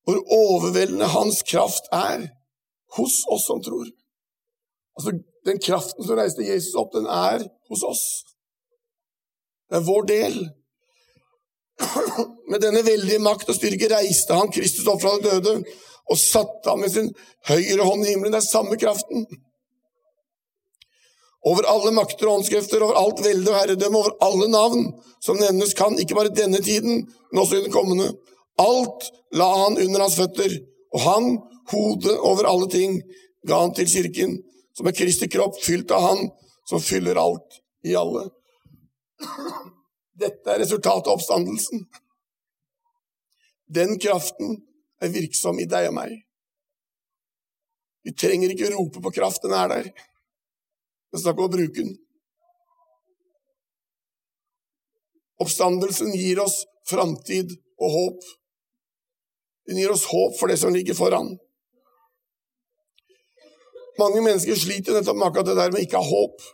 Hvor 0.06 0.18
overveldende 0.40 1.08
hans 1.10 1.42
kraft 1.42 1.88
er 1.92 2.28
hos 2.96 3.24
oss 3.34 3.46
som 3.46 3.62
tror. 3.62 3.88
Altså, 4.96 5.18
Den 5.46 5.58
kraften 5.62 6.04
som 6.04 6.18
reiste 6.18 6.42
Jesus 6.42 6.74
opp, 6.74 6.92
den 6.94 7.06
er 7.06 7.42
hos 7.70 7.82
oss. 7.86 8.04
Det 9.70 9.78
er 9.78 9.84
vår 9.86 10.06
del. 10.10 10.38
Med 12.50 12.62
denne 12.62 12.82
veldige 12.86 13.22
makt 13.22 13.50
og 13.50 13.58
styrke 13.58 13.90
reiste 13.92 14.34
han 14.34 14.50
Kristus 14.54 14.86
opp 14.90 15.02
fra 15.02 15.16
de 15.18 15.28
døde 15.28 15.58
og 16.06 16.18
satte 16.18 16.70
ham 16.70 16.82
med 16.82 16.94
sin 16.94 17.10
høyre 17.50 17.86
hånd 17.86 18.06
i 18.06 18.12
himmelen. 18.12 18.34
Det 18.34 18.42
er 18.42 18.48
samme 18.48 18.78
kraften 18.80 19.26
over 21.46 21.66
alle 21.70 21.92
makter 21.94 22.26
og 22.26 22.40
åndskrefter, 22.40 22.82
over 22.82 22.98
alt 22.98 23.20
velde 23.22 23.52
og 23.52 23.58
herredømme, 23.60 24.00
over 24.00 24.16
alle 24.26 24.48
navn 24.50 24.88
som 25.22 25.38
nevnes 25.38 25.74
kan, 25.78 25.94
ikke 25.98 26.16
bare 26.18 26.34
denne 26.34 26.58
tiden, 26.64 27.04
men 27.30 27.42
også 27.42 27.60
i 27.60 27.66
den 27.66 27.74
kommende. 27.74 28.08
Alt 28.58 29.10
la 29.36 29.46
han 29.64 29.78
under 29.78 30.02
hans 30.02 30.16
føtter, 30.18 30.56
og 30.94 31.04
han 31.04 31.28
hodet 31.70 32.16
over 32.18 32.48
alle 32.50 32.68
ting, 32.72 32.98
ga 33.46 33.60
han 33.62 33.74
til 33.76 33.88
kirken, 33.90 34.40
som 34.76 34.88
er 34.88 34.96
Kristi 34.96 35.28
kropp, 35.30 35.58
fylt 35.62 35.92
av 35.94 36.02
Han 36.04 36.26
som 36.66 36.82
fyller 36.82 37.18
alt 37.20 37.60
i 37.86 37.94
alle. 37.96 38.26
Dette 40.18 40.50
er 40.50 40.60
resultatet 40.60 41.08
av 41.08 41.14
oppstandelsen. 41.14 41.84
Den 43.70 43.96
kraften 44.02 44.58
er 45.02 45.12
virksom 45.14 45.60
i 45.62 45.68
deg 45.70 45.90
og 45.90 45.96
meg. 46.00 46.12
Vi 48.06 48.14
trenger 48.14 48.52
ikke 48.52 48.72
rope 48.74 49.02
på 49.02 49.14
kraft, 49.14 49.42
den 49.46 49.54
er 49.56 49.70
der. 49.70 49.88
Men 51.16 51.22
snakk 51.22 51.38
om 51.40 51.46
å 51.48 51.52
bruke 51.54 51.80
den. 51.80 51.94
Oppstandelsen 55.40 56.10
gir 56.12 56.42
oss 56.42 56.58
framtid 56.90 57.54
og 57.80 57.94
håp. 57.94 58.26
Den 59.64 59.78
gir 59.80 59.94
oss 59.94 60.02
håp 60.10 60.34
for 60.36 60.52
det 60.52 60.58
som 60.60 60.74
ligger 60.74 60.98
foran. 60.98 61.30
Mange 63.96 64.20
mennesker 64.26 64.60
sliter 64.60 64.92
nettopp 64.92 65.16
med 65.16 65.30
akkurat 65.30 65.48
det 65.48 65.54
der 65.56 65.72
med 65.72 65.86
ikke 65.86 66.02
ha 66.02 66.04
håp. 66.04 66.44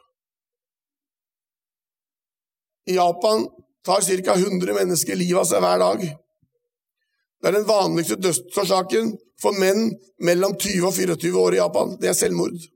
I 2.87 3.01
Japan 3.01 3.49
tar 3.83 4.07
ca. 4.07 4.37
100 4.37 4.77
mennesker 4.79 5.19
livet 5.19 5.41
av 5.41 5.49
seg 5.51 5.65
hver 5.65 5.83
dag. 5.83 6.05
Det 6.07 7.51
er 7.51 7.59
den 7.59 7.67
vanligste 7.67 8.21
dødsårsaken 8.23 9.11
for 9.43 9.59
menn 9.59 9.89
mellom 10.23 10.55
20 10.55 10.87
og 10.87 10.95
24 11.01 11.43
år 11.49 11.59
i 11.59 11.61
Japan. 11.65 11.97
Det 11.99 12.13
er 12.13 12.17
selvmord. 12.21 12.71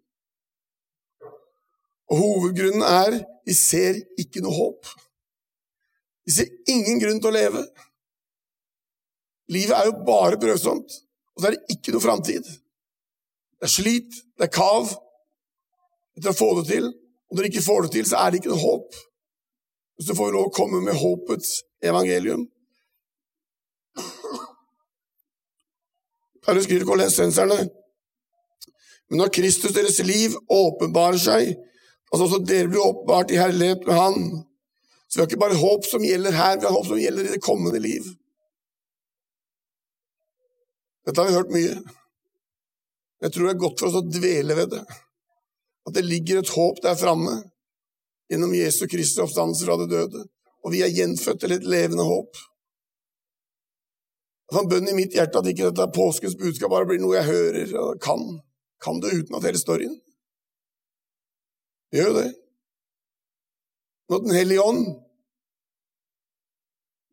Og 2.11 2.21
Hovedgrunnen 2.21 2.85
er 2.87 3.19
de 3.47 3.55
ser 3.55 3.99
ikke 4.21 4.43
noe 4.43 4.55
håp. 4.55 4.93
De 6.27 6.35
ser 6.35 6.51
ingen 6.71 7.01
grunn 7.03 7.21
til 7.23 7.31
å 7.31 7.37
leve. 7.37 7.63
Livet 9.55 9.77
er 9.79 9.89
jo 9.91 9.99
bare 10.07 10.39
prøvsomt, 10.43 10.97
og 11.35 11.43
så 11.43 11.49
er 11.49 11.55
det 11.55 11.77
ikke 11.77 11.95
noe 11.95 12.03
framtid. 12.03 12.47
Det 12.47 13.69
er 13.69 13.73
slit, 13.73 14.17
det 14.37 14.49
er 14.49 14.55
kav 14.55 14.91
etter 16.17 16.33
å 16.33 16.37
få 16.37 16.51
det 16.59 16.67
til, 16.73 16.89
og 16.91 17.37
når 17.37 17.47
du 17.47 17.51
ikke 17.53 17.67
får 17.67 17.87
det 17.87 17.93
til, 17.95 18.09
så 18.09 18.19
er 18.21 18.33
det 18.33 18.41
ikke 18.41 18.53
noe 18.55 18.65
håp. 18.65 18.99
Så 20.03 20.17
får 20.17 20.29
vi 20.29 20.35
lov 20.35 20.49
å 20.51 20.55
komme 20.55 20.83
med 20.85 20.99
håpets 20.99 21.61
evangelium. 21.85 22.45
Paulus 26.47 26.67
skriver 26.67 26.87
kolensenserne 26.87 27.57
Men 29.09 29.21
når 29.23 29.31
Kristus, 29.35 29.73
deres 29.75 29.99
liv, 30.03 30.35
åpenbarer 30.51 31.19
seg, 31.23 31.55
altså 32.13 32.27
også 32.27 32.43
dere 32.47 32.71
blir 32.71 32.85
oppbart 32.85 33.33
i 33.35 33.41
herlighet 33.41 33.87
med 33.87 33.99
Han 33.99 34.21
Så 35.09 35.19
vi 35.19 35.23
har 35.23 35.29
ikke 35.31 35.43
bare 35.43 35.59
håp 35.61 35.87
som 35.87 36.05
gjelder 36.05 36.35
her, 36.35 36.57
vi 36.59 36.67
har 36.67 36.75
håp 36.75 36.87
som 36.89 36.99
gjelder 36.99 37.29
i 37.29 37.35
det 37.37 37.43
kommende 37.43 37.79
liv. 37.79 38.07
Dette 41.07 41.21
har 41.21 41.29
vi 41.29 41.37
hørt 41.37 41.53
mye. 41.55 41.77
Jeg 43.23 43.33
tror 43.33 43.47
det 43.47 43.53
er 43.55 43.61
godt 43.63 43.79
for 43.79 43.89
oss 43.89 44.01
å 44.01 44.09
dvele 44.19 44.57
ved 44.59 44.73
det. 44.75 44.83
At 45.87 45.95
det 45.95 46.03
ligger 46.05 46.41
et 46.41 46.51
håp 46.51 46.81
der 46.83 46.99
framme 46.99 47.37
gjennom 48.31 48.55
Jesu 48.59 48.83
Kristi 48.91 49.23
oppstandelse 49.23 49.69
fra 49.69 49.79
det 49.79 49.89
døde, 49.93 50.25
og 50.67 50.75
vi 50.75 50.83
er 50.83 50.91
gjenfødt 50.91 51.45
til 51.45 51.55
et 51.55 51.69
levende 51.71 52.07
håp. 52.07 52.35
Det 54.47 54.55
var 54.55 54.65
en 54.65 54.71
bønn 54.71 54.91
i 54.91 54.97
mitt 54.99 55.15
hjerte 55.15 55.39
at 55.39 55.49
ikke 55.51 55.71
dette 55.71 55.87
påskens 55.95 56.37
budskap 56.39 56.71
bare 56.71 56.87
blir 56.91 57.01
noe 57.03 57.17
jeg 57.19 57.31
hører 57.31 57.73
og 57.83 58.03
kan. 58.03 58.27
Kan 58.83 59.01
det 59.03 59.15
uten 59.15 59.39
at 59.39 59.47
hele 59.47 59.59
storyen. 59.59 59.95
Gjør 61.95 62.12
det. 62.19 62.28
Nå 64.09 64.19
Den 64.23 64.35
hellige 64.35 64.62
ånd, 64.62 64.85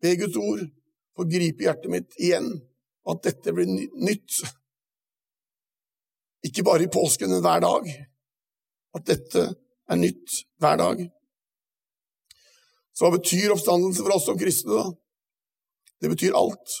ved 0.02 0.18
Guds 0.20 0.36
ord, 0.36 0.62
får 1.16 1.30
gripe 1.30 1.64
hjertet 1.64 1.90
mitt 1.90 2.16
igjen, 2.20 2.48
at 3.08 3.22
dette 3.24 3.54
blir 3.54 3.68
nytt. 3.68 4.40
Ikke 6.44 6.64
bare 6.66 6.84
i 6.84 6.92
påsken, 6.92 7.32
men 7.32 7.42
hver 7.44 7.62
dag. 7.64 7.88
At 8.94 9.06
dette 9.08 9.46
er 9.90 10.00
nytt 10.00 10.40
hver 10.62 10.78
dag. 10.80 11.00
Så 12.94 13.06
hva 13.06 13.16
betyr 13.16 13.54
oppstandelse 13.54 14.04
for 14.04 14.14
oss 14.14 14.26
som 14.28 14.38
kristne, 14.38 14.76
da? 14.78 14.92
Det 16.02 16.10
betyr 16.12 16.36
alt. 16.36 16.76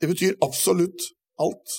Det 0.00 0.08
betyr 0.10 0.38
absolutt 0.42 1.10
alt. 1.42 1.76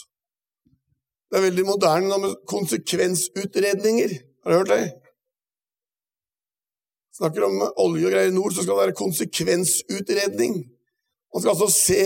Det 1.27 1.37
er 1.37 1.43
veldig 1.49 1.65
moderne 1.67 2.17
med 2.23 2.37
konsekvensutredninger. 2.47 4.15
Har 4.43 4.51
du 4.51 4.57
hørt 4.57 4.71
det? 4.71 4.85
Snakker 7.17 7.47
om 7.47 7.59
olje 7.83 8.07
og 8.07 8.13
greier 8.13 8.31
i 8.31 8.35
nord, 8.35 8.53
så 8.53 8.63
skal 8.63 8.77
det 8.77 8.85
være 8.85 8.99
konsekvensutredning. 9.01 10.57
Man 11.33 11.43
skal 11.43 11.55
altså 11.55 11.69
se, 11.73 12.03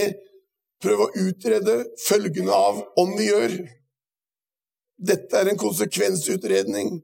prøve 0.81 1.05
å 1.05 1.25
utrede 1.27 1.75
følgene 2.01 2.55
av 2.55 2.81
om 2.97 3.13
vi 3.19 3.27
gjør. 3.27 3.57
Dette 5.11 5.37
er 5.37 5.51
en 5.51 5.59
konsekvensutredning 5.61 6.95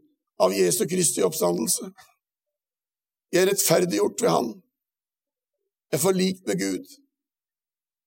av 0.42 0.56
Jesu 0.58 0.86
Kristi 0.90 1.22
oppstandelse. 1.26 1.92
Jeg 3.34 3.44
er 3.44 3.52
rettferdiggjort 3.52 4.24
ved 4.24 4.34
Han. 4.34 4.50
Jeg 5.92 6.00
er 6.00 6.04
forlikt 6.04 6.48
med 6.50 6.62
Gud. 6.62 6.96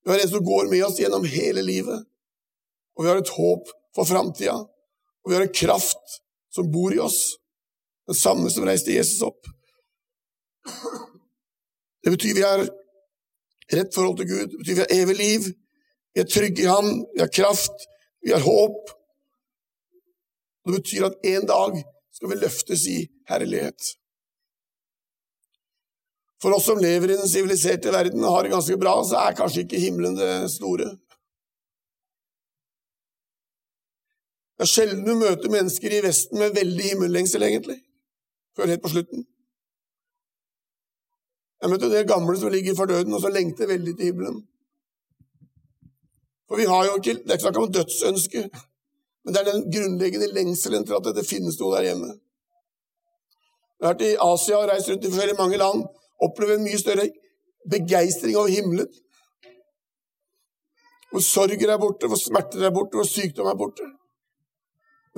Vi 0.03 0.11
har 0.11 0.23
en 0.23 0.33
som 0.33 0.45
går 0.45 0.71
med 0.73 0.83
oss 0.87 0.99
gjennom 0.99 1.27
hele 1.29 1.63
livet, 1.63 2.07
og 2.97 3.05
vi 3.05 3.11
har 3.13 3.21
et 3.21 3.35
håp 3.37 3.71
for 3.95 4.09
framtida. 4.09 4.57
Og 5.25 5.31
vi 5.31 5.37
har 5.37 5.47
en 5.47 5.55
kraft 5.55 6.21
som 6.55 6.71
bor 6.73 6.95
i 6.95 6.99
oss, 6.99 7.37
den 8.07 8.19
samme 8.19 8.51
som 8.51 8.67
reiste 8.67 8.95
Jesus 8.95 9.23
opp. 9.23 9.47
Det 12.03 12.11
betyr 12.15 12.35
vi 12.35 12.47
har 12.47 12.65
rett 13.71 13.95
forhold 13.95 14.19
til 14.21 14.31
Gud, 14.31 14.49
det 14.51 14.63
betyr 14.63 14.79
vi 14.79 14.85
har 14.85 14.97
evig 15.03 15.17
liv, 15.19 15.51
vi 16.15 16.23
er 16.23 16.27
trygge 16.27 16.65
i 16.65 16.71
Ham. 16.71 17.05
vi 17.15 17.21
har 17.21 17.29
kraft, 17.29 17.87
vi 18.21 18.33
har 18.33 18.41
håp. 18.41 18.91
Det 20.67 20.73
betyr 20.73 21.07
at 21.07 21.27
en 21.27 21.47
dag 21.47 21.83
skal 22.13 22.33
vi 22.33 22.41
løftes 22.41 22.87
i 22.89 22.99
herlighet. 23.31 23.95
For 26.43 26.57
oss 26.57 26.67
som 26.71 26.81
lever 26.81 27.13
i 27.13 27.19
den 27.21 27.29
siviliserte 27.29 27.93
verden 27.93 28.25
og 28.25 28.35
har 28.35 28.47
det 28.47 28.53
ganske 28.55 28.77
bra, 28.81 28.95
så 29.05 29.21
er 29.21 29.37
kanskje 29.37 29.65
ikke 29.67 29.81
himmelen 29.83 30.17
det 30.17 30.33
store. 30.53 30.89
Det 34.61 34.67
er 34.67 34.69
sjelden 34.69 35.07
du 35.07 35.15
møter 35.17 35.49
mennesker 35.49 35.95
i 35.97 36.03
Vesten 36.05 36.37
med 36.37 36.53
veldig 36.53 36.85
himmellengsel, 36.85 37.41
egentlig, 37.47 37.79
før 38.53 38.69
helt 38.69 38.83
på 38.85 38.91
slutten. 38.93 39.23
Jeg 41.63 41.71
møtte 41.73 41.89
del 41.89 42.09
gamle 42.09 42.35
som 42.37 42.53
ligger 42.53 42.75
for 42.77 42.91
døden, 42.91 43.15
og 43.17 43.23
som 43.23 43.33
lengter 43.33 43.71
veldig 43.71 43.95
til 43.97 44.11
himmelen. 44.11 44.35
For 46.45 46.61
vi 46.61 46.67
har 46.69 46.85
jo 46.91 46.99
ikke, 46.99 47.15
Det 47.23 47.31
er 47.31 47.39
ikke 47.39 47.47
snakk 47.47 47.57
om 47.57 47.73
dødsønske, 47.73 48.43
men 49.25 49.35
det 49.35 49.41
er 49.41 49.49
den 49.49 49.65
grunnleggende 49.73 50.29
lengselen 50.35 50.85
til 50.85 50.99
at 50.99 51.09
det 51.17 51.25
finnes 51.29 51.57
noe 51.61 51.79
der 51.79 51.87
hjemme. 51.89 52.11
Jeg 53.81 53.87
har 53.87 53.95
vært 53.95 54.05
i 54.11 54.19
Asia 54.27 54.59
og 54.59 54.69
reist 54.69 54.91
rundt 54.91 55.07
i 55.07 55.13
forskjellige 55.15 55.39
mange 55.39 55.63
land 55.63 55.87
opplever 56.21 56.59
en 56.59 56.67
mye 56.67 56.83
større 56.83 57.07
begeistring 57.77 58.37
over 58.37 58.53
himmelen. 58.53 58.93
Hvor 61.11 61.25
sorger 61.25 61.73
er 61.73 61.81
borte, 61.81 62.13
hvor 62.13 62.21
smerter 62.21 62.69
er 62.69 62.77
borte, 62.77 63.01
hvor 63.01 63.09
sykdom 63.09 63.49
er 63.49 63.57
borte. 63.57 63.89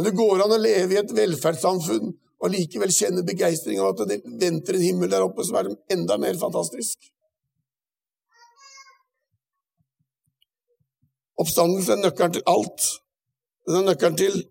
Men 0.03 0.11
det 0.11 0.19
går 0.19 0.41
an 0.43 0.51
å 0.51 0.57
leve 0.59 0.97
i 0.97 0.99
et 0.99 1.13
velferdssamfunn 1.15 2.09
og 2.43 2.51
likevel 2.51 2.91
kjenne 2.91 3.23
begeistring 3.23 3.79
av 3.79 3.93
at 3.93 4.01
det 4.11 4.17
venter 4.41 4.75
en 4.75 4.83
himmel 4.83 5.13
der 5.13 5.23
oppe 5.23 5.45
som 5.47 5.61
er 5.61 5.69
enda 5.95 6.17
mer 6.19 6.35
fantastisk. 6.41 7.07
Oppstandelse 11.39 11.95
er 11.95 12.03
nøkkelen 12.03 12.35
til 12.35 12.43
alt. 12.51 12.89
Den 13.71 13.79
er 13.79 13.89
nøkkelen 13.93 14.19
til 14.19 14.43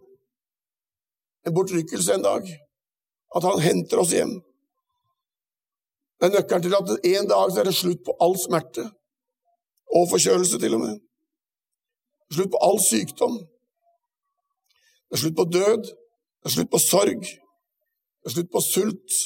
en 1.43 1.60
bortrykkelse 1.60 2.15
en 2.15 2.24
dag. 2.29 2.48
At 3.36 3.51
han 3.51 3.60
henter 3.67 4.00
oss 4.00 4.15
hjem. 4.15 4.38
Det 6.15 6.29
er 6.29 6.38
nøkkelen 6.38 6.63
til 6.63 6.79
at 6.79 6.98
en 7.12 7.31
dag 7.36 7.51
så 7.51 7.60
er 7.60 7.67
det 7.67 7.75
slutt 7.75 8.08
på 8.08 8.15
all 8.24 8.39
smerte. 8.39 8.88
Og 10.00 10.08
forkjølelse, 10.15 10.63
til 10.63 10.79
og 10.79 10.88
med. 10.88 11.00
Slutt 12.31 12.55
på 12.55 12.67
all 12.72 12.79
sykdom. 12.79 13.41
Det 15.12 15.18
er 15.18 15.22
slutt 15.25 15.36
på 15.36 15.44
død. 15.44 15.89
Det 16.39 16.48
er 16.48 16.53
slutt 16.53 16.70
på 16.72 16.80
sorg. 16.80 17.25
Det 17.27 18.30
er 18.30 18.34
slutt 18.36 18.51
på 18.51 18.62
sult. 18.63 19.18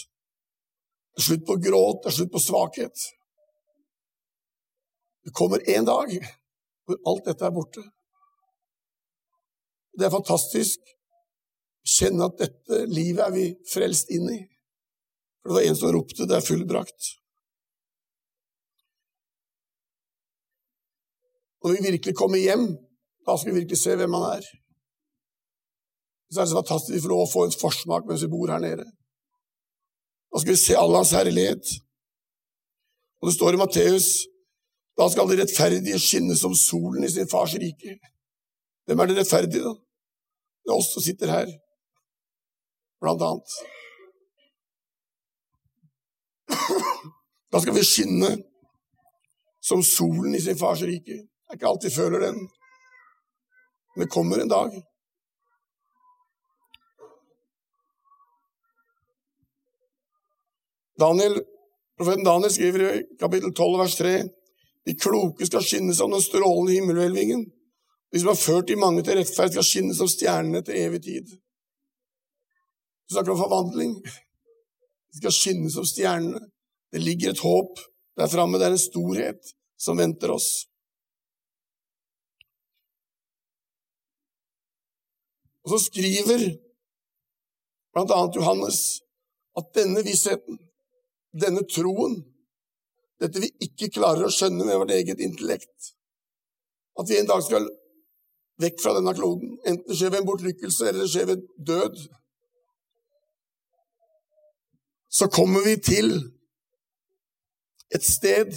Det 1.13 1.22
er 1.22 1.25
slutt 1.27 1.44
på 1.46 1.58
gråt. 1.62 2.00
Det 2.01 2.10
er 2.10 2.15
slutt 2.15 2.32
på 2.34 2.42
svakhet. 2.42 3.04
Det 5.25 5.34
kommer 5.38 5.62
en 5.75 5.86
dag 5.86 6.15
hvor 6.86 6.98
alt 7.12 7.30
dette 7.30 7.46
er 7.46 7.54
borte. 7.54 7.84
Det 9.94 10.10
er 10.10 10.13
fantastisk 10.13 10.82
å 10.82 11.94
kjenne 12.00 12.32
at 12.32 12.42
dette 12.42 12.82
livet 12.89 13.22
er 13.27 13.38
vi 13.38 13.46
frelst 13.70 14.10
inn 14.10 14.25
i. 14.34 14.42
For 15.42 15.54
det 15.54 15.60
var 15.60 15.70
en 15.70 15.80
som 15.84 15.94
ropte 15.94 16.25
'det 16.25 16.38
er 16.39 16.50
fullbrakt'. 16.50 17.13
Når 21.62 21.77
vi 21.77 21.89
virkelig 21.92 22.15
kommer 22.18 22.38
hjem, 22.38 22.68
da 23.25 23.38
skal 23.38 23.54
vi 23.54 23.60
virkelig 23.60 23.84
se 23.84 23.96
hvem 23.96 24.13
han 24.13 24.38
er. 24.38 24.64
Så 26.32 26.41
er 26.41 26.46
det 26.46 26.51
så 26.51 26.62
fantastisk 26.62 27.10
lov 27.10 27.25
å 27.25 27.32
få 27.32 27.46
en 27.46 27.58
forsmak 27.60 28.08
mens 28.10 28.24
vi 28.25 28.32
bor 28.32 28.51
her 28.51 28.62
nede. 28.63 28.86
Da 30.34 30.41
skal 30.41 30.55
vi 30.55 30.62
se 30.62 30.77
all 30.79 30.96
hans 30.98 31.13
herlighet. 31.15 31.75
Og 33.22 33.29
det 33.29 33.36
står 33.38 33.55
i 33.55 33.62
Matteus 33.62 34.10
da 34.96 35.10
skal 35.12 35.27
de 35.27 35.41
rettferdige 35.41 36.00
skinne 36.00 36.36
som 36.39 36.53
solen 36.55 37.03
i 37.03 37.12
sin 37.12 37.27
fars 37.27 37.55
rike. 37.60 37.98
Hvem 38.88 39.00
er 39.00 39.10
det 39.10 39.17
rettferdige, 39.20 39.63
da? 39.65 39.74
Det 40.63 40.72
er 40.72 40.77
oss 40.79 40.94
som 40.94 41.03
sitter 41.03 41.32
her, 41.34 41.50
blant 43.03 43.25
annet. 43.25 43.58
Da 47.51 47.62
skal 47.63 47.75
vi 47.75 47.84
skinne 47.88 48.32
som 49.63 49.84
solen 49.84 50.36
i 50.36 50.41
sin 50.44 50.58
fars 50.60 50.82
rike. 50.88 51.22
Det 51.25 51.53
er 51.53 51.60
ikke 51.60 51.70
alltid 51.70 51.94
føler 51.96 52.24
den, 52.29 52.39
men 53.96 54.05
det 54.05 54.13
kommer 54.15 54.41
en 54.41 54.51
dag. 54.51 54.74
Daniel, 61.00 61.42
Profeten 61.98 62.24
Daniel 62.28 62.52
skriver 62.52 62.84
i 62.92 63.04
kapittel 63.20 63.54
12 63.54 63.80
vers 63.80 63.96
3 64.00 64.16
de 64.86 64.94
kloke 64.96 65.46
skal 65.48 65.64
skinne 65.66 65.94
som 65.98 66.12
den 66.14 66.22
strålende 66.22 66.75
himmelhvelvingen. 66.75 67.46
De 68.12 68.20
som 68.20 68.30
har 68.30 68.38
ført 68.38 68.68
de 68.70 68.78
mange 68.78 69.02
til 69.04 69.18
rettferd, 69.18 69.52
skal 69.52 69.66
skinne 69.66 69.96
som 69.98 70.10
stjernene 70.10 70.62
til 70.66 70.78
evig 70.78 71.02
tid. 71.08 71.32
Du 73.06 73.16
snakker 73.16 73.34
om 73.34 73.42
forvandling. 73.42 73.96
De 74.06 75.22
skal 75.22 75.34
skinne 75.34 75.72
som 75.74 75.88
stjernene. 75.90 76.44
Det 76.94 77.02
ligger 77.02 77.34
et 77.34 77.42
håp 77.42 77.82
der 78.20 78.30
framme. 78.30 78.60
Det 78.62 78.70
er 78.70 78.78
en 78.78 78.84
storhet 78.84 79.56
som 79.82 79.98
venter 79.98 80.36
oss. 80.36 80.68
Og 85.66 85.74
så 85.74 85.82
skriver 85.88 86.46
blant 87.96 88.14
annet 88.14 88.38
Johannes 88.38 88.80
at 89.58 89.72
denne 89.74 90.04
vissheten, 90.06 90.60
denne 91.36 91.63
troen, 91.68 92.20
dette 93.22 93.42
vi 93.44 93.50
ikke 93.63 93.92
klarer 93.98 94.27
å 94.27 94.34
skjønne 94.34 94.68
med 94.68 94.80
vårt 94.82 94.94
eget 94.96 95.24
intellekt, 95.24 95.96
at 97.00 97.10
vi 97.10 97.20
en 97.20 97.30
dag 97.30 97.44
skal 97.44 97.68
vekk 98.62 98.80
fra 98.84 98.94
denne 98.96 99.13
kloden, 99.15 99.58
enten 99.68 99.88
det 99.89 99.98
skjer 100.00 100.13
ved 100.13 100.22
en 100.22 100.30
bortrykkelse 100.30 100.88
eller 100.89 101.04
det 101.04 101.12
skjer 101.12 101.27
ved 101.32 101.44
død, 101.72 102.06
så 105.15 105.27
kommer 105.32 105.63
vi 105.63 105.75
til 105.80 106.10
et 107.96 108.04
sted 108.04 108.56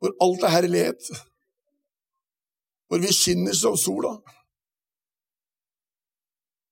hvor 0.00 0.14
alt 0.24 0.42
er 0.42 0.54
herlighet, 0.56 1.10
hvor 2.88 3.00
vi 3.00 3.12
skinner 3.14 3.54
som 3.54 3.76
sola, 3.78 4.16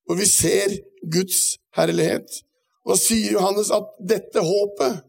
hvor 0.05 0.19
vi 0.19 0.27
ser 0.27 0.73
Guds 1.13 1.61
herlighet. 1.77 2.41
Og 2.85 2.95
da 2.95 2.99
sier 3.01 3.37
Johannes 3.37 3.71
at 3.75 3.91
dette 4.13 4.43
håpet, 4.45 5.03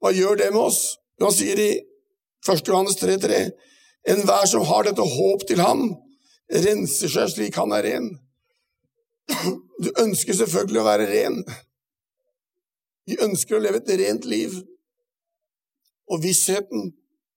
hva 0.00 0.12
gjør 0.16 0.38
det 0.40 0.50
med 0.54 0.62
oss? 0.62 0.96
Han 1.20 1.34
sier 1.34 1.58
i 1.60 1.70
1. 2.48 2.62
Johannes 2.66 2.96
3,3.: 2.96 3.50
Enhver 4.08 4.46
som 4.48 4.64
har 4.64 4.86
dette 4.88 5.04
håp 5.04 5.44
til 5.48 5.60
ham, 5.60 5.90
renser 6.50 7.12
seg 7.12 7.32
slik 7.34 7.58
han 7.60 7.74
er 7.76 7.84
ren. 7.84 8.08
Du 9.80 9.90
ønsker 10.00 10.34
selvfølgelig 10.36 10.80
å 10.80 10.86
være 10.88 11.10
ren. 11.10 11.42
Vi 13.06 13.18
ønsker 13.20 13.58
å 13.58 13.62
leve 13.62 13.82
et 13.82 13.92
rent 14.00 14.26
liv. 14.28 14.56
Og 16.10 16.22
vissheten, 16.24 16.90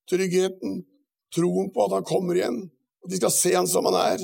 tryggheten, 0.09 0.79
troen 1.35 1.69
på 1.73 1.85
at 1.85 1.97
han 1.97 2.07
kommer 2.07 2.39
igjen, 2.39 2.63
at 3.03 3.11
vi 3.11 3.19
skal 3.19 3.33
se 3.35 3.53
han 3.53 3.69
som 3.69 3.85
han 3.89 3.99
er, 3.99 4.23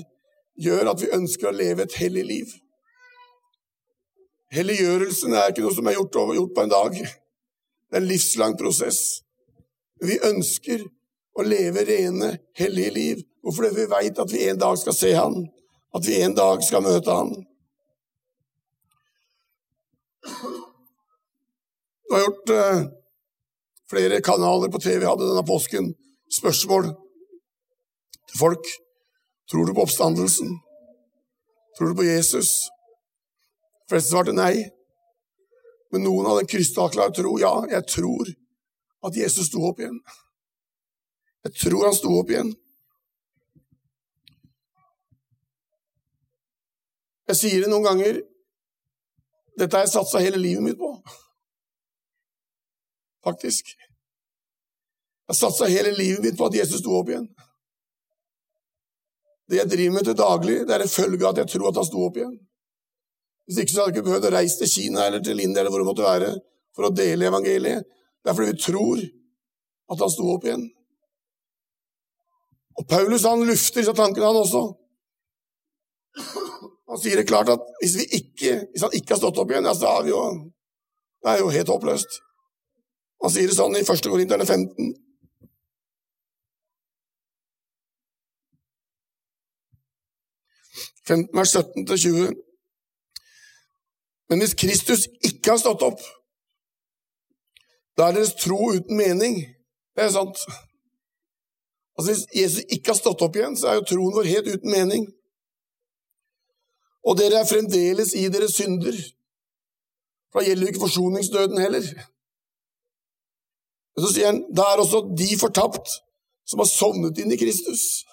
gjør 0.59 0.91
at 0.93 1.03
vi 1.03 1.11
ønsker 1.15 1.51
å 1.51 1.55
leve 1.55 1.85
et 1.85 1.97
hellig 1.99 2.25
liv. 2.25 2.55
Helliggjørelsen 4.49 5.35
er 5.37 5.51
ikke 5.51 5.61
noe 5.61 5.75
som 5.75 5.87
er 5.89 5.97
gjort, 5.97 6.15
gjort 6.33 6.55
på 6.55 6.63
en 6.65 6.71
dag. 6.71 6.95
Det 6.97 7.97
er 7.97 8.01
en 8.01 8.09
livslang 8.09 8.55
prosess. 8.57 9.21
Vi 10.01 10.17
ønsker 10.25 10.87
å 11.37 11.45
leve 11.45 11.83
rene, 11.85 12.31
hellige 12.57 12.93
liv. 12.95 13.21
Hvorfor? 13.43 13.67
det? 13.67 13.75
vi 13.77 13.85
veit 13.91 14.19
at 14.19 14.31
vi 14.33 14.47
en 14.49 14.59
dag 14.59 14.77
skal 14.81 14.95
se 14.95 15.13
Han, 15.15 15.45
at 15.95 16.07
vi 16.07 16.17
en 16.23 16.35
dag 16.35 16.63
skal 16.65 16.83
møte 16.83 17.13
Han. 17.13 17.35
Du 22.09 22.15
har 22.15 22.25
gjort 22.25 22.55
eh, 22.55 22.81
flere 23.89 24.21
kanaler 24.25 24.73
på 24.73 24.81
TV 24.81 25.05
hadde 25.05 25.29
denne 25.29 25.45
påsken 25.45 25.93
spørsmål 26.33 26.89
til 28.25 28.41
folk. 28.41 28.65
Tror 29.49 29.65
du 29.65 29.75
på 29.77 29.85
oppstandelsen? 29.85 30.57
Tror 31.77 31.93
du 31.93 32.01
på 32.01 32.09
Jesus? 32.09 32.69
Fleste 33.89 34.13
svarte 34.13 34.35
nei. 34.35 34.69
Men 35.89 36.05
noen 36.05 36.27
hadde 36.29 36.45
en 36.45 36.51
krystallklar 36.51 37.13
tro. 37.17 37.35
Ja, 37.41 37.53
jeg 37.71 37.85
tror 37.89 38.29
at 39.07 39.17
Jesus 39.17 39.49
sto 39.49 39.63
opp 39.69 39.79
igjen. 39.81 39.97
Jeg 41.47 41.55
tror 41.57 41.87
han 41.87 41.95
sto 41.97 42.13
opp 42.19 42.29
igjen. 42.29 42.51
Jeg 47.29 47.37
sier 47.37 47.63
det 47.63 47.71
noen 47.71 47.85
ganger. 47.85 48.21
Dette 49.59 49.77
har 49.77 49.85
jeg 49.85 49.93
satsa 49.93 50.21
hele 50.23 50.39
livet 50.41 50.65
mitt 50.65 50.79
på. 50.79 50.89
Faktisk. 53.25 53.73
Jeg 55.29 55.37
satsa 55.37 55.69
hele 55.69 55.93
livet 55.93 56.23
mitt 56.25 56.37
på 56.37 56.47
at 56.49 56.57
Jesus 56.57 56.81
sto 56.81 56.95
opp 56.99 57.11
igjen. 57.11 57.27
Det 59.49 59.57
jeg 59.59 59.69
driver 59.71 59.95
med 59.95 60.05
til 60.05 60.17
daglig, 60.17 60.59
det 60.67 60.75
er 60.75 60.85
en 60.85 60.91
følge 60.93 61.25
av 61.25 61.33
at 61.33 61.41
jeg 61.43 61.51
tror 61.55 61.69
at 61.69 61.81
han 61.81 61.87
sto 61.89 62.01
opp 62.05 62.17
igjen. 62.17 62.35
Hvis 63.49 63.63
ikke 63.63 63.73
så 63.73 63.81
hadde 63.81 63.95
du 63.95 63.97
ikke 63.97 64.05
behøvd 64.11 64.27
å 64.29 64.35
reise 64.35 64.59
til 64.59 64.69
Kina 64.69 65.07
eller 65.09 65.23
til 65.25 65.39
India 65.41 65.63
eller 65.63 65.73
hvor 65.73 65.81
det 65.81 65.87
måtte 65.87 66.05
være, 66.05 66.33
for 66.77 66.85
å 66.85 66.93
dele 66.93 67.25
evangeliet. 67.31 67.87
Det 68.21 68.29
er 68.29 68.35
fordi 68.37 68.51
vi 68.51 68.61
tror 68.61 68.99
at 69.89 70.03
han 70.03 70.11
sto 70.13 70.27
opp 70.29 70.43
igjen. 70.45 70.67
Og 72.77 72.85
Paulus 72.91 73.25
han 73.25 73.41
lufter 73.47 73.81
disse 73.81 73.95
tankene, 73.97 74.27
han 74.29 74.37
også. 74.37 74.61
Han 76.93 77.01
sier 77.01 77.17
det 77.17 77.25
klart 77.29 77.49
at 77.49 77.63
hvis, 77.81 77.95
ikke, 78.19 78.53
hvis 78.69 78.85
han 78.85 78.93
ikke 78.99 79.15
har 79.15 79.21
stått 79.23 79.41
opp 79.41 79.49
igjen, 79.49 79.65
ja, 79.65 79.73
så 79.73 79.95
er 79.97 80.05
vi 80.05 80.13
jo, 80.13 80.21
det 81.25 81.33
er 81.33 81.41
jo 81.41 81.49
helt 81.53 81.71
håpløst. 81.73 82.19
Han 83.25 83.33
sier 83.33 83.49
det 83.49 83.57
sånn 83.57 83.77
i 83.79 83.81
1. 83.81 84.11
Korinterne 84.13 84.45
15. 84.45 84.93
vers 91.33 91.55
17 91.57 91.89
20. 91.89 92.37
Men 94.29 94.43
hvis 94.43 94.57
Kristus 94.57 95.07
ikke 95.25 95.55
har 95.55 95.61
stått 95.61 95.83
opp, 95.85 96.01
da 97.97 98.07
er 98.07 98.15
deres 98.15 98.35
tro 98.39 98.71
uten 98.75 98.95
mening. 98.95 99.39
Det 99.97 100.05
er 100.05 100.11
sant. 100.13 100.37
Altså 101.97 102.11
Hvis 102.11 102.25
Jesus 102.35 102.63
ikke 102.69 102.93
har 102.93 102.99
stått 102.99 103.23
opp 103.25 103.35
igjen, 103.35 103.57
så 103.59 103.71
er 103.71 103.79
jo 103.79 103.87
troen 103.89 104.13
vår 104.15 104.29
helt 104.29 104.51
uten 104.53 104.71
mening. 104.71 105.07
Og 107.03 107.17
dere 107.19 107.41
er 107.41 107.49
fremdeles 107.49 108.13
i 108.15 108.27
deres 108.31 108.55
synder. 108.55 108.95
For 110.31 110.39
da 110.39 110.47
gjelder 110.47 110.67
jo 110.67 110.73
ikke 110.73 110.85
forsoningsdøden 110.85 111.59
heller. 111.59 111.89
Men 113.95 114.05
så 114.05 114.13
sier 114.13 114.29
han 114.29 114.43
da 114.55 114.67
er 114.69 114.83
også 114.83 115.01
de 115.17 115.29
fortapt 115.41 115.97
som 116.47 116.61
har 116.61 116.69
sovnet 116.69 117.19
inn 117.19 117.33
i 117.33 117.39
Kristus. 117.41 118.05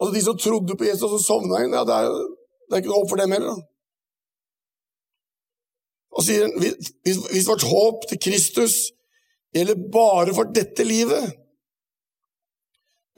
Altså 0.00 0.14
De 0.14 0.22
som 0.24 0.38
trodde 0.38 0.78
på 0.78 0.86
Jesus 0.88 1.10
og 1.10 1.20
sovna 1.22 1.60
inn, 1.62 1.74
ja, 1.76 1.84
det 1.86 1.98
er, 1.98 2.16
det 2.66 2.74
er 2.74 2.82
ikke 2.82 2.90
noe 2.94 3.02
håp 3.02 3.12
for 3.12 3.20
dem 3.20 3.36
heller. 3.36 3.60
Og 6.22 6.26
sier 6.28 6.52
hvis, 7.02 7.48
vårt 7.48 7.64
håp 7.66 8.04
til 8.12 8.20
Kristus 8.22 8.76
gjelder 9.52 9.88
bare 9.92 10.34
for 10.36 10.50
dette 10.54 10.84
livet, 10.86 11.32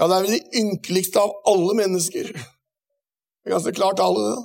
ja, 0.01 0.09
det 0.09 0.17
er 0.17 0.25
vel 0.25 0.33
de 0.33 0.63
ynkeligste 0.63 1.21
av 1.21 1.35
alle 1.51 1.77
mennesker. 1.79 2.33
Det 2.33 3.51
er 3.51 3.53
ganske 3.53 3.75
klart 3.77 4.01
alle, 4.03 4.25
det. 4.33 4.41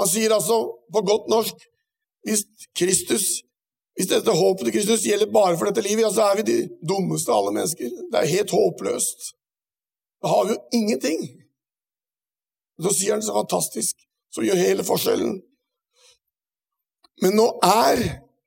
Han 0.00 0.08
sier 0.08 0.32
altså 0.32 0.56
på 0.88 1.04
godt 1.04 1.28
norsk 1.30 1.68
hvis 2.24 2.46
Kristus, 2.78 3.26
hvis 3.98 4.08
dette 4.08 4.34
håpet 4.34 4.64
til 4.64 4.76
Kristus 4.78 5.04
gjelder 5.04 5.30
bare 5.30 5.58
for 5.60 5.68
dette 5.68 5.84
livet, 5.84 6.06
ja, 6.06 6.10
så 6.14 6.30
er 6.30 6.40
vi 6.40 6.48
de 6.48 6.58
dummeste 6.88 7.30
av 7.30 7.42
alle 7.42 7.54
mennesker. 7.58 7.92
Det 8.08 8.18
er 8.18 8.32
helt 8.32 8.56
håpløst. 8.56 9.32
Da 10.24 10.32
har 10.32 10.48
vi 10.48 10.56
jo 10.56 10.80
ingenting. 10.80 11.22
Så 12.80 12.96
sier 12.96 13.18
han 13.18 13.24
så 13.26 13.36
fantastisk, 13.36 14.00
som 14.32 14.46
gjør 14.46 14.64
hele 14.64 14.86
forskjellen. 14.86 15.42
Men 17.22 17.36
nå 17.38 17.46
er 17.64 18.02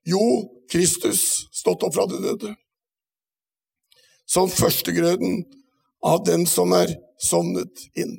jo 0.06 0.22
Kristus 0.70 1.22
stått 1.54 1.84
opp 1.86 1.94
fra 1.96 2.06
de 2.10 2.20
døde 2.20 2.52
som 4.26 4.50
førstegrøden 4.50 5.44
av 6.04 6.24
dem 6.26 6.44
som 6.50 6.74
er 6.74 6.90
sovnet 7.22 7.86
inn. 7.94 8.18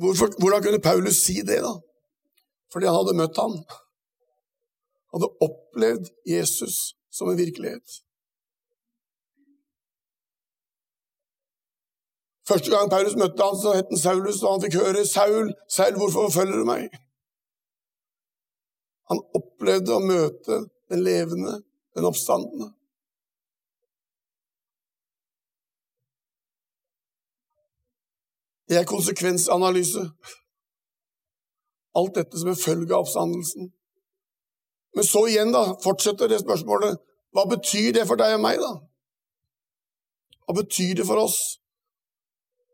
Hvorfor, 0.00 0.32
hvordan 0.40 0.64
kunne 0.64 0.80
Paulus 0.82 1.20
si 1.22 1.42
det, 1.46 1.60
da? 1.62 1.74
Fordi 2.72 2.88
han 2.88 2.96
hadde 2.96 3.18
møtt 3.20 3.38
ham. 3.38 3.58
Han 5.12 5.20
hadde 5.20 5.44
opplevd 5.46 6.08
Jesus 6.26 6.96
som 7.12 7.30
en 7.30 7.38
virkelighet. 7.38 8.00
Første 12.48 12.72
gang 12.72 12.90
Paulus 12.90 13.14
møtte 13.16 13.44
ham, 13.44 13.56
så 13.60 13.76
het 13.76 13.92
han 13.92 14.00
Saulus, 14.00 14.42
og 14.42 14.56
han 14.56 14.64
fikk 14.64 14.80
høre 14.80 15.06
'Saul, 15.06 15.52
Saul, 15.70 15.94
hvorfor 16.00 16.26
forfølger 16.26 16.58
du 16.58 16.64
meg?' 16.64 16.90
Han 19.12 19.20
opplevde 19.36 19.92
å 19.92 20.04
møte 20.04 20.62
den 20.88 21.02
levende, 21.04 21.58
den 21.92 22.08
oppstandende. 22.08 22.70
Det 28.72 28.78
er 28.80 28.88
konsekvensanalyse. 28.88 30.06
Alt 32.00 32.14
dette 32.16 32.40
som 32.40 32.48
en 32.48 32.56
følge 32.56 32.94
av 32.94 33.04
oppstandelsen. 33.04 33.68
Men 34.96 35.04
så 35.04 35.26
igjen, 35.28 35.52
da, 35.52 35.74
fortsetter 35.84 36.30
det 36.32 36.40
spørsmålet. 36.40 36.96
Hva 37.36 37.44
betyr 37.50 37.92
det 37.98 38.06
for 38.08 38.20
deg 38.20 38.38
og 38.38 38.44
meg, 38.44 38.60
da? 38.64 38.72
Hva 40.46 40.56
betyr 40.62 40.96
det 41.00 41.08
for 41.08 41.20
oss 41.20 41.38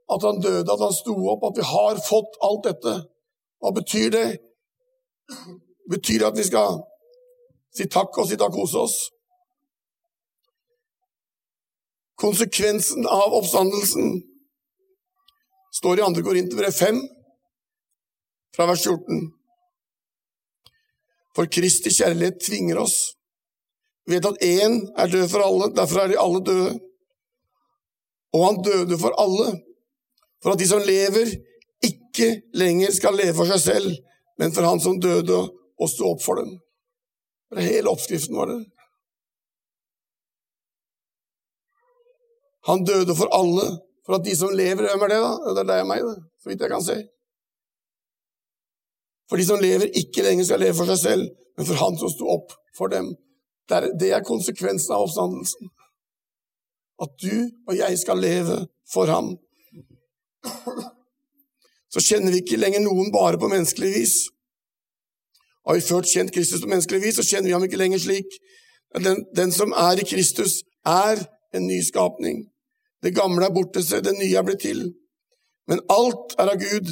at 0.09 0.23
han 0.25 0.39
døde, 0.41 0.71
at 0.71 0.83
han 0.87 0.95
sto 0.95 1.15
opp, 1.35 1.43
at 1.51 1.59
vi 1.59 1.67
har 1.67 1.99
fått 2.07 2.39
alt 2.47 2.71
dette? 2.71 2.95
Hva 3.59 3.75
betyr 3.75 4.15
det? 4.15 4.29
Betyr 5.89 6.27
at 6.29 6.37
vi 6.37 6.45
skal 6.45 6.83
si 7.75 7.87
takk 7.89 8.17
og 8.21 8.29
sitte 8.29 8.45
og 8.45 8.57
kose 8.57 8.83
oss? 8.83 8.97
Konsekvensen 12.19 13.07
av 13.07 13.37
oppstandelsen 13.39 14.19
står 15.79 16.01
i 16.01 16.07
2. 16.19 16.25
Korinterbrev 16.27 16.75
5, 16.75 16.99
fra 18.57 18.67
vers 18.67 18.83
14. 18.83 19.29
For 21.37 21.47
Kristi 21.47 21.93
kjærlighet 21.95 22.41
tvinger 22.43 22.81
oss. 22.83 22.97
Vi 24.09 24.17
vet 24.17 24.27
at 24.27 24.43
én 24.43 24.81
er 24.99 25.13
død 25.13 25.29
for 25.31 25.45
alle, 25.45 25.69
derfor 25.77 26.03
er 26.03 26.11
de 26.11 26.19
alle 26.19 26.41
døde. 26.43 26.73
Og 28.35 28.45
han 28.47 28.59
døde 28.65 28.99
for 28.99 29.15
alle, 29.23 29.53
for 30.43 30.53
at 30.53 30.59
de 30.59 30.67
som 30.69 30.83
lever, 30.83 31.37
ikke 31.85 32.33
lenger 32.59 32.91
skal 32.97 33.15
leve 33.15 33.37
for 33.39 33.47
seg 33.53 33.63
selv, 33.63 33.95
men 34.41 34.51
for 34.53 34.67
han 34.67 34.83
som 34.83 34.99
døde 35.01 35.39
og 35.79 35.91
stå 35.91 36.13
opp 36.15 36.25
for 36.25 36.41
dem. 36.41 36.57
Det 37.49 37.63
er 37.63 37.71
hele 37.79 37.93
oppskriften 37.93 38.37
det. 38.51 38.59
Han 42.69 42.85
døde 42.85 43.15
for 43.17 43.31
alle, 43.33 43.69
for 44.05 44.19
at 44.19 44.25
de 44.27 44.35
som 44.37 44.53
lever 44.53 44.85
Hvem 44.85 45.05
er 45.07 45.13
det, 45.15 45.21
da? 45.23 45.55
Det 45.55 45.63
er 45.63 45.71
deg 45.71 45.85
og 45.85 45.89
meg, 45.89 46.05
det, 46.05 46.27
så 46.43 46.51
vidt 46.51 46.65
jeg 46.65 46.73
kan 46.73 46.85
se. 46.85 46.99
For 49.29 49.41
de 49.41 49.47
som 49.49 49.61
lever, 49.61 49.93
ikke 50.01 50.25
lenger 50.25 50.49
skal 50.49 50.61
leve 50.65 50.77
for 50.77 50.91
seg 50.93 51.01
selv, 51.01 51.31
men 51.57 51.69
for 51.69 51.81
Han 51.81 51.97
som 52.01 52.13
sto 52.13 52.29
opp 52.33 52.53
for 52.77 52.93
dem. 52.93 53.13
Det 53.69 54.13
er 54.13 54.25
konsekvensen 54.25 54.95
av 54.97 55.05
oppstandelsen. 55.05 55.69
At 57.05 57.13
du 57.21 57.35
og 57.69 57.77
jeg 57.77 57.99
skal 58.01 58.21
leve 58.21 58.63
for 58.91 59.11
ham. 59.13 59.35
Så 61.93 62.03
kjenner 62.05 62.33
vi 62.33 62.41
ikke 62.43 62.59
lenger 62.61 62.83
noen 62.85 63.13
bare 63.13 63.39
på 63.41 63.51
menneskelig 63.53 63.91
vis. 63.95 64.17
Har 65.69 65.77
vi 65.77 65.85
ført 65.85 66.09
kjent 66.09 66.33
Kristus 66.33 66.63
på 66.63 66.71
menneskelig 66.71 67.03
vis, 67.03 67.19
så 67.19 67.27
kjenner 67.29 67.51
vi 67.51 67.53
ham 67.53 67.65
ikke 67.67 67.77
lenger 67.77 68.01
slik. 68.01 68.39
Den, 69.05 69.21
den 69.37 69.53
som 69.53 69.75
er 69.77 70.01
i 70.01 70.07
Kristus, 70.09 70.63
er 70.89 71.21
en 71.53 71.67
ny 71.69 71.83
skapning. 71.85 72.47
Det 73.05 73.13
gamle 73.15 73.45
er 73.45 73.53
borte, 73.53 73.83
det 73.85 74.15
nye 74.17 74.37
er 74.41 74.47
blitt 74.47 74.65
til. 74.65 74.87
Men 75.69 75.83
alt 75.93 76.33
er 76.41 76.49
av 76.55 76.63
Gud, 76.63 76.89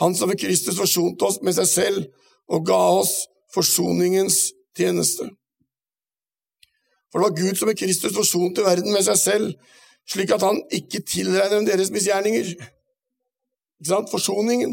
han 0.00 0.16
som 0.16 0.32
ved 0.32 0.40
Kristus 0.40 0.78
forsonte 0.80 1.28
oss 1.28 1.42
med 1.44 1.58
seg 1.58 1.68
selv 1.68 2.06
og 2.48 2.64
ga 2.68 2.78
oss 3.02 3.12
forsoningens 3.52 4.38
tjeneste. 4.76 5.28
For 7.12 7.20
det 7.20 7.26
var 7.26 7.36
Gud 7.36 7.60
som 7.60 7.68
ved 7.68 7.78
Kristus 7.80 8.16
forsonte 8.16 8.64
verden 8.64 8.96
med 8.96 9.04
seg 9.04 9.20
selv, 9.20 9.52
slik 10.08 10.32
at 10.32 10.44
han 10.44 10.62
ikke 10.72 11.02
tilregner 11.04 11.58
dem 11.58 11.68
deres 11.68 11.92
misgjerninger. 11.92 12.48
Ikke 13.76 13.90
sant? 13.90 14.08
Forsoningen. 14.12 14.72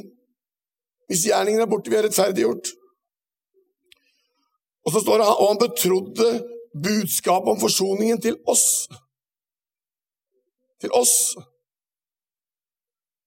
Misgjerningen 1.12 1.62
er 1.62 1.70
borte, 1.72 1.92
vi 1.92 2.00
er 2.00 2.08
rettferdiggjort. 2.08 2.72
Og 4.84 4.94
så 4.94 5.02
står 5.04 5.22
det 5.22 5.28
og 5.32 5.48
han 5.48 5.62
betrodde 5.62 6.30
budskapet 6.84 7.52
om 7.54 7.60
forsoningen 7.60 8.22
til 8.22 8.38
oss. 8.48 8.88
Til 10.82 10.92
oss. 10.92 11.36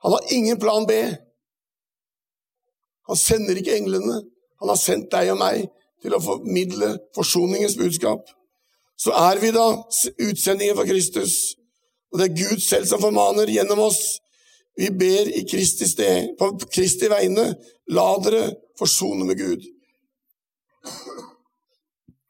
Han 0.04 0.12
har 0.12 0.32
ingen 0.36 0.58
plan 0.60 0.86
B. 0.86 0.92
Han 3.08 3.16
sender 3.16 3.56
ikke 3.56 3.76
englene. 3.76 4.20
Han 4.60 4.68
har 4.68 4.80
sendt 4.80 5.12
deg 5.12 5.32
og 5.32 5.40
meg 5.40 5.66
til 6.02 6.14
å 6.16 6.22
formidle 6.22 6.96
forsoningens 7.16 7.76
budskap. 7.78 8.28
Så 8.96 9.12
er 9.12 9.40
vi 9.40 9.52
da 9.52 9.66
utsendinger 10.28 10.76
for 10.76 10.88
Kristus, 10.88 11.56
og 12.12 12.20
det 12.20 12.28
er 12.28 12.38
Gud 12.38 12.62
selv 12.64 12.86
som 12.88 13.02
formaner 13.02 13.50
gjennom 13.52 13.82
oss. 13.84 14.16
Vi 14.76 14.88
ber 14.92 15.28
i 15.28 15.44
Kristi 15.48 15.88
sted, 15.88 16.32
på 16.38 16.50
Kristi 16.72 17.08
vegne, 17.12 17.50
la 17.92 18.06
dere 18.24 18.48
forsone 18.78 19.28
med 19.28 19.40
Gud. 19.40 19.66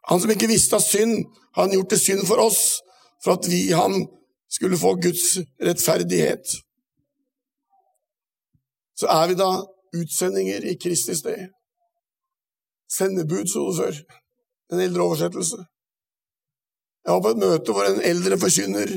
Han 0.07 0.21
som 0.23 0.31
ikke 0.31 0.51
visste 0.51 0.79
av 0.79 0.85
synd, 0.85 1.25
han 1.57 1.73
gjort 1.75 1.91
til 1.95 2.03
synd 2.03 2.27
for 2.29 2.43
oss, 2.43 2.81
for 3.25 3.39
at 3.39 3.49
vi 3.51 3.67
i 3.69 3.75
ham 3.75 3.99
skulle 4.53 4.79
få 4.79 4.95
Guds 5.03 5.39
rettferdighet. 5.63 6.45
Så 8.97 9.09
er 9.13 9.29
vi 9.29 9.39
da 9.39 9.51
utsendinger 9.97 10.65
i 10.71 10.77
Kristi 10.81 11.17
sted. 11.17 11.49
Sendebud, 12.93 13.49
sto 13.51 13.67
det 13.71 13.77
før. 13.81 13.99
En 14.73 14.81
eldre 14.81 15.03
oversettelse. 15.03 15.59
Jeg 17.07 17.15
var 17.15 17.23
på 17.23 17.35
et 17.35 17.43
møte 17.43 17.75
hvor 17.75 17.87
en 17.87 18.03
eldre 18.03 18.39
forkynner 18.39 18.95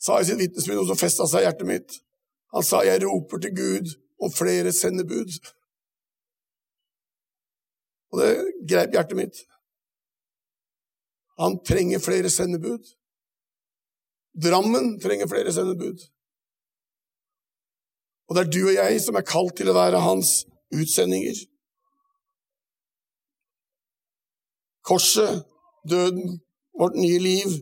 sa 0.00 0.16
i 0.18 0.26
sitt 0.26 0.40
vitnesbyrd 0.40 0.80
noe 0.80 0.88
som 0.88 0.98
festa 0.98 1.26
seg 1.28 1.44
i 1.44 1.46
hjertet 1.46 1.68
mitt. 1.68 1.98
Han 2.54 2.64
sa 2.66 2.82
'Jeg 2.82 3.04
roper 3.04 3.38
til 3.38 3.54
Gud 3.54 3.86
om 4.22 4.32
flere 4.32 4.72
sendebud'. 4.72 5.36
Og 8.10 8.20
det 8.20 8.30
greip 8.70 8.90
hjertet 8.96 9.16
mitt. 9.16 9.36
Han 11.40 11.58
trenger 11.64 12.02
flere 12.04 12.30
sendebud. 12.30 12.84
Drammen 14.44 14.98
trenger 15.00 15.28
flere 15.28 15.52
sendebud. 15.52 16.02
Og 18.28 18.36
det 18.36 18.42
er 18.44 18.50
du 18.54 18.60
og 18.62 18.74
jeg 18.76 19.00
som 19.02 19.16
er 19.18 19.26
kalt 19.26 19.56
til 19.58 19.70
å 19.72 19.74
være 19.74 20.02
hans 20.04 20.44
utsendinger. 20.70 21.38
Korset, 24.86 25.42
døden, 25.90 26.38
vårt 26.78 26.98
nye 27.00 27.18
liv. 27.18 27.56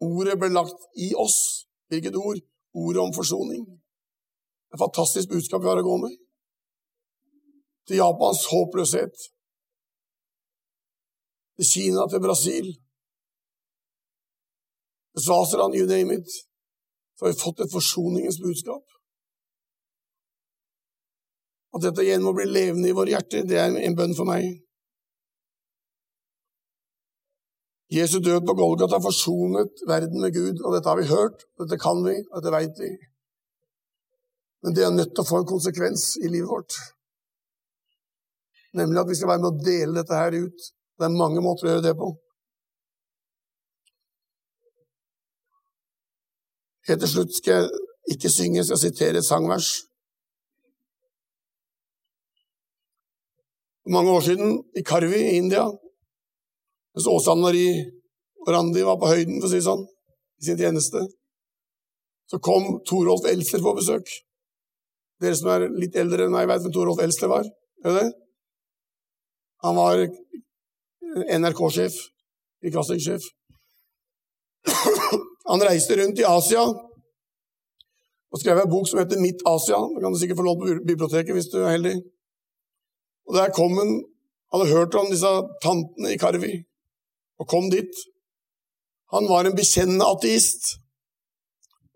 Ordet 0.00 0.36
ble 0.40 0.52
lagt 0.52 0.86
i 0.96 1.10
oss. 1.18 1.66
Hvilket 1.90 2.16
ord? 2.16 2.38
Ordet 2.74 3.02
om 3.02 3.14
forsoning. 3.16 3.64
Det 3.66 4.76
er 4.76 4.78
et 4.78 4.84
fantastisk 4.84 5.32
budskap 5.32 5.64
vi 5.64 5.70
har 5.72 5.80
å 5.80 5.88
gå 5.88 5.96
med. 6.04 6.14
Til 7.90 7.98
Japans 7.98 8.44
håpløshet. 8.52 9.26
Til 11.58 11.70
Kina, 11.72 12.06
til 12.06 12.22
Brasil. 12.22 12.70
Swaziland, 15.18 15.74
you 15.74 15.86
name 15.86 16.14
it. 16.14 16.30
Så 17.18 17.24
har 17.26 17.32
vi 17.32 17.38
fått 17.38 17.60
et 17.60 17.72
forsoningens 17.72 18.38
budskap. 18.40 18.84
At 21.74 21.84
dette 21.84 22.02
igjen 22.02 22.24
må 22.24 22.32
bli 22.34 22.46
levende 22.50 22.90
i 22.90 22.96
våre 22.96 23.12
hjerter, 23.14 23.44
det 23.46 23.58
er 23.60 23.74
en 23.78 23.96
bønn 23.98 24.16
for 24.18 24.26
meg. 24.26 24.46
Jesu 27.90 28.18
død 28.22 28.46
på 28.46 28.54
Golgata 28.54 29.00
forsonet 29.02 29.82
verden 29.86 30.22
med 30.22 30.34
Gud, 30.34 30.62
og 30.62 30.74
dette 30.76 30.90
har 30.90 30.98
vi 30.98 31.10
hørt, 31.10 31.42
dette 31.58 31.78
kan 31.82 32.02
vi, 32.06 32.16
dette 32.22 32.54
veit 32.54 32.78
vi. 32.78 32.90
Men 34.62 34.76
det 34.76 34.84
er 34.86 34.94
nødt 34.94 35.14
til 35.14 35.24
å 35.24 35.30
få 35.30 35.40
en 35.40 35.50
konsekvens 35.50 36.12
i 36.22 36.30
livet 36.30 36.50
vårt. 36.50 36.76
Nemlig 38.78 39.00
at 39.02 39.10
vi 39.10 39.16
skal 39.18 39.32
være 39.32 39.42
med 39.42 39.50
å 39.50 39.64
dele 39.66 39.96
dette 39.96 40.18
her 40.20 40.36
ut. 40.38 40.66
Det 41.00 41.06
er 41.06 41.16
mange 41.16 41.42
måter 41.42 41.66
å 41.66 41.72
gjøre 41.72 41.86
det 41.88 41.96
på. 41.98 42.12
Helt 46.88 47.02
til 47.04 47.12
slutt 47.12 47.36
skal 47.36 47.56
jeg 47.60 48.14
ikke 48.14 48.32
synge, 48.32 48.60
jeg 48.60 48.68
skal 48.70 48.82
sitere 48.84 49.20
et 49.20 49.26
sangvers. 49.26 49.68
Mange 53.90 54.10
år 54.10 54.20
siden, 54.20 54.58
i 54.76 54.82
Karvi 54.86 55.18
i 55.18 55.36
India, 55.40 55.64
mens 56.94 57.08
Åsa 57.10 57.34
Marie 57.34 57.84
og 58.46 58.52
Randi 58.54 58.84
var 58.86 58.98
på 59.00 59.10
høyden, 59.10 59.40
for 59.40 59.48
å 59.48 59.52
si 59.52 59.58
det 59.58 59.66
sånn, 59.66 59.86
i 60.40 60.46
sin 60.46 60.60
tjeneste, 60.60 61.02
så 62.30 62.38
kom 62.38 62.78
Torolf 62.86 63.26
Elsler 63.28 63.64
på 63.64 63.74
besøk. 63.76 64.12
Dere 65.20 65.36
som 65.36 65.50
er 65.52 65.66
litt 65.74 65.98
eldre 66.00 66.26
enn 66.26 66.34
meg, 66.34 66.48
vet 66.48 66.62
hvem 66.64 66.74
Torolf 66.76 67.02
Elsler 67.04 67.32
var? 67.32 67.50
Gjør 67.84 67.98
det? 67.98 68.06
Han 69.66 69.76
var 69.76 70.06
NRK-sjef, 71.40 71.98
kringkastingssjef. 72.62 73.28
Han 75.48 75.62
reiste 75.64 75.96
rundt 75.96 76.20
i 76.20 76.28
Asia 76.28 76.62
og 78.30 78.38
skrev 78.38 78.60
en 78.60 78.70
bok 78.70 78.86
som 78.86 79.00
heter 79.00 79.18
Mitt 79.22 79.40
Asia. 79.48 79.78
Den 79.80 80.02
kan 80.02 80.14
du 80.14 80.18
sikkert 80.20 80.38
få 80.38 80.46
lånt 80.46 80.62
på 80.62 80.74
biblioteket 80.86 81.34
hvis 81.34 81.50
du 81.50 81.58
er 81.62 81.74
heldig. 81.74 81.96
Og 83.26 83.36
der 83.38 83.52
kom 83.54 83.74
han 83.78 83.90
hadde 84.52 84.70
hørt 84.70 84.94
om 84.98 85.10
disse 85.10 85.30
tantene 85.62 86.14
i 86.14 86.18
Karvi, 86.18 86.54
og 87.38 87.48
kom 87.50 87.70
dit. 87.70 88.00
Han 89.14 89.28
var 89.30 89.46
en 89.46 89.58
bekjennende 89.58 90.06
ateist, 90.06 90.76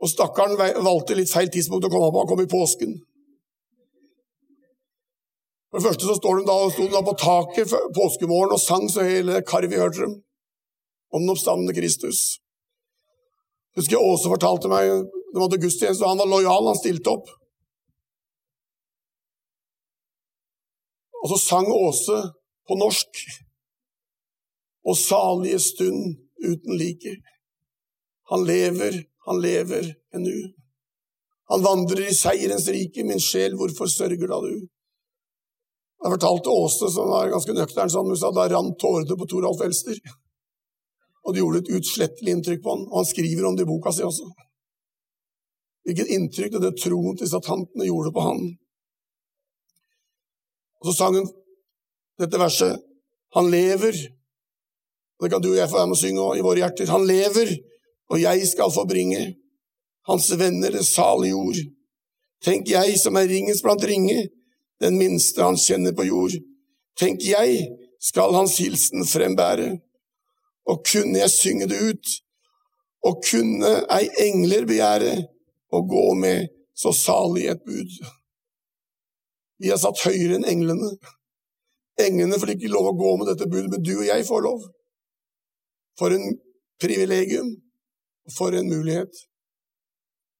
og 0.02 0.10
stakkaren 0.10 0.58
valgte 0.58 1.16
litt 1.18 1.32
feil 1.32 1.50
tidspunkt 1.50 1.86
å 1.86 1.90
komme 1.92 2.10
på. 2.10 2.22
Han 2.22 2.30
kom 2.30 2.42
i 2.42 2.50
påsken. 2.50 2.94
For 5.70 5.80
det 5.80 5.88
første 5.88 6.06
så 6.06 6.14
står 6.18 6.38
de 6.38 6.46
da, 6.46 6.56
sto 6.70 6.86
de 6.86 6.94
da 6.94 7.02
på 7.02 7.16
taket 7.18 7.74
påskemorgen 7.96 8.54
og 8.54 8.62
sang 8.62 8.86
så 8.90 9.06
hele 9.06 9.42
Karvi 9.46 9.78
hørte 9.78 10.04
dem, 10.04 10.18
om 11.10 11.22
den 11.22 11.34
oppstandende 11.34 11.74
Kristus. 11.74 12.43
Husker 13.74 13.96
jeg 13.96 14.06
Åse 14.06 14.30
fortalte 14.30 14.70
meg 14.70 14.90
det 15.34 15.40
var 15.42 15.50
til 15.50 15.64
gudstjeneste, 15.64 16.04
og 16.06 16.12
han 16.12 16.20
var 16.22 16.28
lojal, 16.30 16.68
han 16.70 16.78
stilte 16.78 17.10
opp. 17.10 17.30
Og 21.24 21.32
så 21.32 21.38
sang 21.42 21.66
Åse 21.74 22.20
på 22.68 22.76
norsk. 22.78 23.22
Og 24.86 24.98
salige 25.00 25.58
stund 25.64 26.20
uten 26.38 26.78
like. 26.78 27.16
Han 28.30 28.46
lever, 28.46 29.00
han 29.26 29.42
lever 29.42 29.90
ennu. 30.14 30.36
Han 31.50 31.66
vandrer 31.66 32.06
i 32.06 32.14
seierens 32.14 32.68
rike, 32.70 33.02
min 33.04 33.20
sjel, 33.20 33.56
hvorfor 33.58 33.90
sørger 33.90 34.30
da 34.30 34.38
du? 34.44 34.52
Jeg 36.04 36.14
fortalte 36.14 36.54
Åse, 36.62 36.92
som 36.94 37.10
var 37.10 37.32
ganske 37.32 37.58
nøktern, 37.58 37.90
sånn, 37.90 38.12
hun 38.12 38.20
sa 38.22 38.30
da 38.30 38.46
rant 38.52 38.78
tårene 38.78 39.18
på 39.18 39.28
Toralf 39.34 39.66
Elster. 39.66 39.98
Og 41.24 41.34
det 41.34 41.40
gjorde 41.40 41.62
et 41.62 41.70
utslettelig 41.78 42.34
inntrykk 42.36 42.64
på 42.64 42.74
han, 42.74 42.82
og 42.90 42.98
han 43.00 43.08
skriver 43.08 43.46
om 43.48 43.56
det 43.56 43.64
i 43.64 43.70
boka 43.70 43.92
si 43.94 44.04
også. 44.04 44.26
Hvilket 45.84 46.12
inntrykk 46.16 46.58
det 46.60 46.74
troen 46.80 47.16
til 47.20 47.30
satantene 47.30 47.88
gjorde 47.88 48.12
på 48.12 48.24
han. 48.24 48.42
Og 50.80 50.90
så 50.90 50.96
sang 50.98 51.16
hun 51.16 51.30
dette 52.20 52.38
verset 52.38 52.82
Han 53.34 53.48
lever. 53.50 53.96
Og 55.18 55.24
det 55.24 55.30
kan 55.32 55.42
du 55.42 55.48
og 55.48 55.56
jeg 55.56 55.70
få 55.70 55.80
være 55.80 55.88
med 55.90 55.96
å 55.96 55.98
synge 55.98 56.26
i 56.38 56.42
våre 56.44 56.60
hjerter. 56.60 56.90
Han 56.92 57.06
lever, 57.08 57.48
og 58.12 58.20
jeg 58.22 58.46
skal 58.46 58.70
få 58.70 58.84
bringe 58.86 59.24
hans 60.06 60.28
venner 60.38 60.70
det 60.70 60.84
salige 60.86 61.34
ord. 61.34 61.58
Tenk 62.44 62.68
jeg 62.68 62.98
som 63.00 63.16
er 63.16 63.26
ringens 63.30 63.62
blant 63.64 63.82
ringe, 63.88 64.28
den 64.82 64.98
minste 65.00 65.42
han 65.42 65.58
kjenner 65.58 65.96
på 65.96 66.06
jord. 66.06 66.36
Tenk 67.00 67.24
jeg 67.26 67.64
skal 68.04 68.36
hans 68.36 68.58
hilsen 68.60 69.06
frembære, 69.08 69.72
og 70.70 70.84
kunne 70.90 71.18
jeg 71.18 71.30
synge 71.30 71.68
det 71.70 71.80
ut, 71.90 72.12
og 73.04 73.20
kunne 73.30 73.72
ei 73.92 74.08
engler 74.26 74.66
begjære, 74.68 75.14
å 75.74 75.80
gå 75.90 76.04
med 76.14 76.46
så 76.78 76.92
salig 76.94 77.48
et 77.50 77.62
bud. 77.66 77.90
Vi 79.58 79.70
er 79.74 79.80
satt 79.80 80.04
høyere 80.06 80.38
enn 80.38 80.46
englene. 80.48 80.92
Englene 82.04 82.38
får 82.40 82.54
ikke 82.54 82.70
lov 82.70 82.90
å 82.90 82.96
gå 82.98 83.10
med 83.18 83.30
dette 83.30 83.48
budet, 83.50 83.70
men 83.72 83.82
du 83.82 83.92
og 83.96 84.06
jeg 84.06 84.26
får 84.28 84.42
lov. 84.46 84.64
For 85.98 86.14
en 86.14 86.38
privilegium, 86.82 87.52
for 88.38 88.54
en 88.54 88.70
mulighet. 88.70 89.22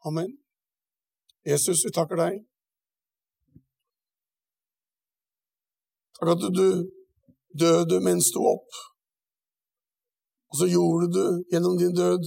Amen. 0.07 0.33
Jesus, 1.47 1.85
vi 1.87 1.93
takker 1.95 2.19
deg. 2.21 2.41
Takk 6.19 6.35
at 6.35 6.49
du 6.55 6.67
døde 7.59 8.01
mens 8.03 8.31
du 8.35 8.41
opp. 8.43 8.83
Og 10.55 10.59
så 10.61 10.69
gjorde 10.71 11.09
du 11.11 11.25
gjennom 11.51 11.79
din 11.79 11.95
død 11.95 12.23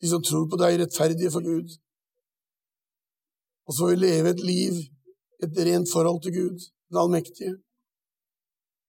de 0.00 0.08
som 0.10 0.22
tror 0.22 0.48
på 0.50 0.58
deg, 0.60 0.80
rettferdige 0.80 1.30
for 1.30 1.44
Gud. 1.46 1.76
Og 3.66 3.74
så 3.74 3.84
får 3.84 3.92
vi 3.92 4.00
leve 4.02 4.32
et 4.34 4.42
liv, 4.42 4.80
et 5.44 5.60
rent 5.68 5.92
forhold 5.92 6.20
til 6.24 6.34
Gud, 6.34 6.58
den 6.90 7.00
allmektige. 7.02 7.54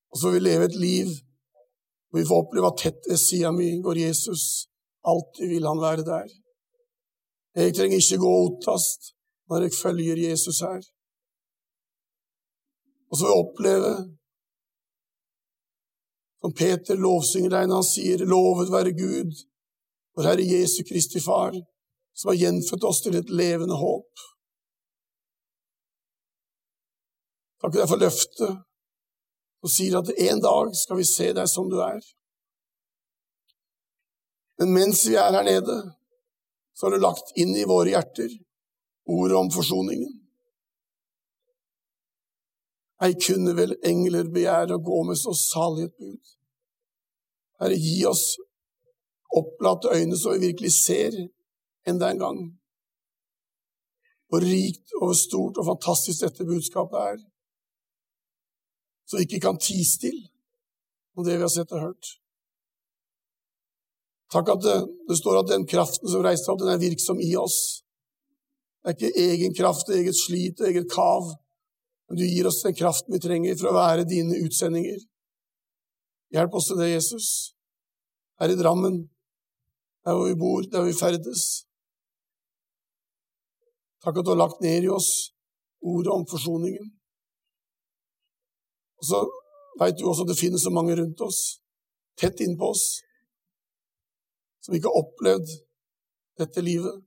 Og 0.10 0.18
så 0.18 0.28
får 0.28 0.36
vi 0.36 0.44
leve 0.50 0.66
et 0.66 0.80
liv 0.90 1.14
hvor 2.08 2.20
vi 2.20 2.28
får 2.28 2.42
oppleve 2.42 2.68
at 2.72 2.82
tett 2.82 3.08
ved 3.10 3.20
sida 3.20 3.52
mi 3.52 3.70
går 3.86 4.02
Jesus. 4.08 4.44
Alltid 5.12 5.48
vil 5.54 5.68
han 5.70 5.82
være 5.82 6.06
der. 6.08 6.28
Jeg 7.56 7.76
trenger 7.76 8.00
ikke 8.00 8.24
gå 8.26 8.32
otast 8.46 9.12
når 9.50 9.66
jeg 9.66 9.80
følger 9.84 10.22
Jesus 10.30 10.60
her. 10.66 10.82
Og 13.10 13.14
så 13.18 13.22
får 13.22 13.30
vi 13.30 13.42
oppleve, 13.44 13.92
som 16.42 16.54
Peter 16.54 17.00
lovsynger 17.00 17.54
deg 17.54 17.70
når 17.70 17.82
han 17.82 17.88
sier 17.88 18.26
'Lovet 18.26 18.72
være 18.72 18.94
Gud, 18.98 19.34
vår 20.16 20.30
Herre 20.30 20.46
Jesu 20.46 20.84
Kristi 20.84 21.20
Far', 21.20 21.58
som 22.14 22.30
har 22.30 22.42
gjenfødt 22.42 22.84
oss 22.84 23.02
til 23.02 23.18
et 23.18 23.30
levende 23.30 23.78
håp. 23.78 24.26
Takk 27.62 27.74
deg 27.74 27.90
for 27.90 28.02
løftet 28.02 28.64
som 29.62 29.74
sier 29.74 29.98
at 29.98 30.14
en 30.30 30.42
dag 30.42 30.76
skal 30.78 31.00
vi 31.00 31.06
se 31.10 31.32
deg 31.34 31.50
som 31.50 31.70
du 31.70 31.80
er. 31.82 32.02
Men 34.62 34.74
mens 34.74 35.06
vi 35.06 35.18
er 35.18 35.34
her 35.34 35.46
nede, 35.46 35.78
så 36.74 36.86
har 36.86 36.96
du 36.96 37.02
lagt 37.02 37.34
inn 37.38 37.56
i 37.58 37.66
våre 37.70 37.90
hjerter 37.94 38.30
ordet 39.10 39.38
om 39.38 39.50
forsoningen. 39.54 40.14
Ei 43.04 43.14
kunne 43.22 43.54
vel 43.58 43.76
engler 43.86 44.30
begjære 44.34 44.78
å 44.78 44.84
gå 44.84 45.04
med 45.06 45.20
så 45.20 45.34
salig 45.38 45.88
et 45.88 45.98
bud. 46.02 46.36
Herre, 47.62 47.78
gi 47.78 48.00
oss 48.10 48.38
opplatte 49.38 49.92
øyne 49.94 50.18
så 50.18 50.34
vi 50.34 50.48
virkelig 50.48 50.72
ser 50.74 51.18
enda 51.88 52.12
en 52.12 52.22
gang 52.22 52.40
hvor 54.28 54.44
rikt 54.44 54.92
og 55.02 55.16
stort 55.16 55.58
og 55.60 55.70
fantastisk 55.70 56.24
dette 56.26 56.46
budskapet 56.46 56.98
er, 57.00 57.20
så 59.08 59.18
vi 59.18 59.24
ikke 59.24 59.44
kan 59.46 59.60
tie 59.60 59.86
stille 59.88 60.26
om 61.16 61.24
det 61.24 61.38
vi 61.38 61.46
har 61.46 61.54
sett 61.54 61.72
og 61.72 61.86
hørt. 61.86 62.10
Takk 64.34 64.52
at 64.52 64.64
det, 64.66 64.78
det, 65.08 65.16
står 65.18 65.40
at 65.40 65.52
den 65.54 65.64
kraften 65.72 66.12
som 66.12 66.26
reiste 66.26 66.52
opp, 66.52 66.60
den 66.60 66.74
er 66.74 66.82
virksom 66.82 67.22
i 67.24 67.32
oss. 67.40 67.86
Det 68.84 68.92
er 68.92 68.98
ikke 68.98 69.24
egen 69.32 69.56
kraft, 69.56 69.88
eget 69.96 70.20
slit, 70.20 70.60
eget 70.60 70.90
kav, 70.92 71.32
men 72.08 72.18
du 72.18 72.26
gir 72.26 72.48
oss 72.48 72.64
den 72.64 72.76
kraften 72.76 73.14
vi 73.14 73.20
trenger 73.20 73.56
for 73.60 73.72
å 73.72 73.78
være 73.78 74.08
dine 74.08 74.40
utsendinger. 74.46 75.00
Hjelp 76.34 76.56
oss 76.60 76.70
til 76.72 76.80
det, 76.80 76.90
Jesus. 76.94 77.30
Her 78.40 78.52
i 78.54 78.60
Drammen, 78.60 79.00
der 80.06 80.16
hvor 80.16 80.28
vi 80.30 80.38
bor, 80.40 80.62
der 80.72 80.86
vi 80.88 80.96
ferdes. 80.96 81.46
Takk 84.04 84.20
at 84.20 84.28
du 84.28 84.32
har 84.32 84.40
lagt 84.40 84.62
ned 84.64 84.86
i 84.86 84.94
oss 84.94 85.10
ordet 85.84 86.14
om 86.14 86.24
forsoningen. 86.30 86.94
Og 88.98 89.10
så 89.10 89.20
veit 89.80 89.98
du 90.00 90.08
også 90.08 90.26
at 90.26 90.32
det 90.32 90.40
finnes 90.40 90.64
så 90.64 90.72
mange 90.74 90.96
rundt 90.98 91.22
oss, 91.22 91.60
tett 92.18 92.40
innpå 92.42 92.72
oss, 92.74 92.86
som 94.64 94.76
ikke 94.76 94.90
har 94.90 95.04
opplevd 95.04 95.52
dette 96.40 96.64
livet. 96.66 97.04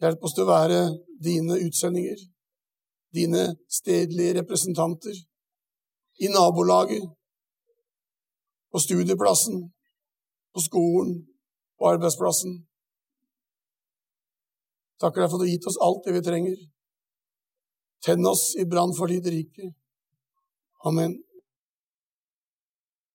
Hjelp 0.00 0.24
oss 0.24 0.36
til 0.36 0.44
å 0.44 0.52
være 0.52 0.80
dine 1.24 1.58
utsendinger, 1.66 2.20
dine 3.16 3.46
stedlige 3.68 4.36
representanter, 4.40 5.16
i 6.20 6.28
nabolaget, 6.32 7.04
på 8.72 8.80
studieplassen, 8.80 9.58
på 10.54 10.60
skolen, 10.64 11.12
på 11.78 11.88
arbeidsplassen. 11.92 12.54
Takker 15.00 15.22
deg 15.22 15.30
for 15.30 15.36
at 15.36 15.42
du 15.42 15.46
har 15.46 15.52
gitt 15.52 15.68
oss 15.68 15.82
alt 15.84 16.06
det 16.06 16.14
vi 16.16 16.24
trenger. 16.24 16.56
Tenn 18.04 18.28
oss 18.28 18.54
i 18.56 18.64
brann 18.68 18.94
for 18.96 19.12
ditt 19.12 19.28
rike. 19.32 19.72
Amen. 20.88 21.18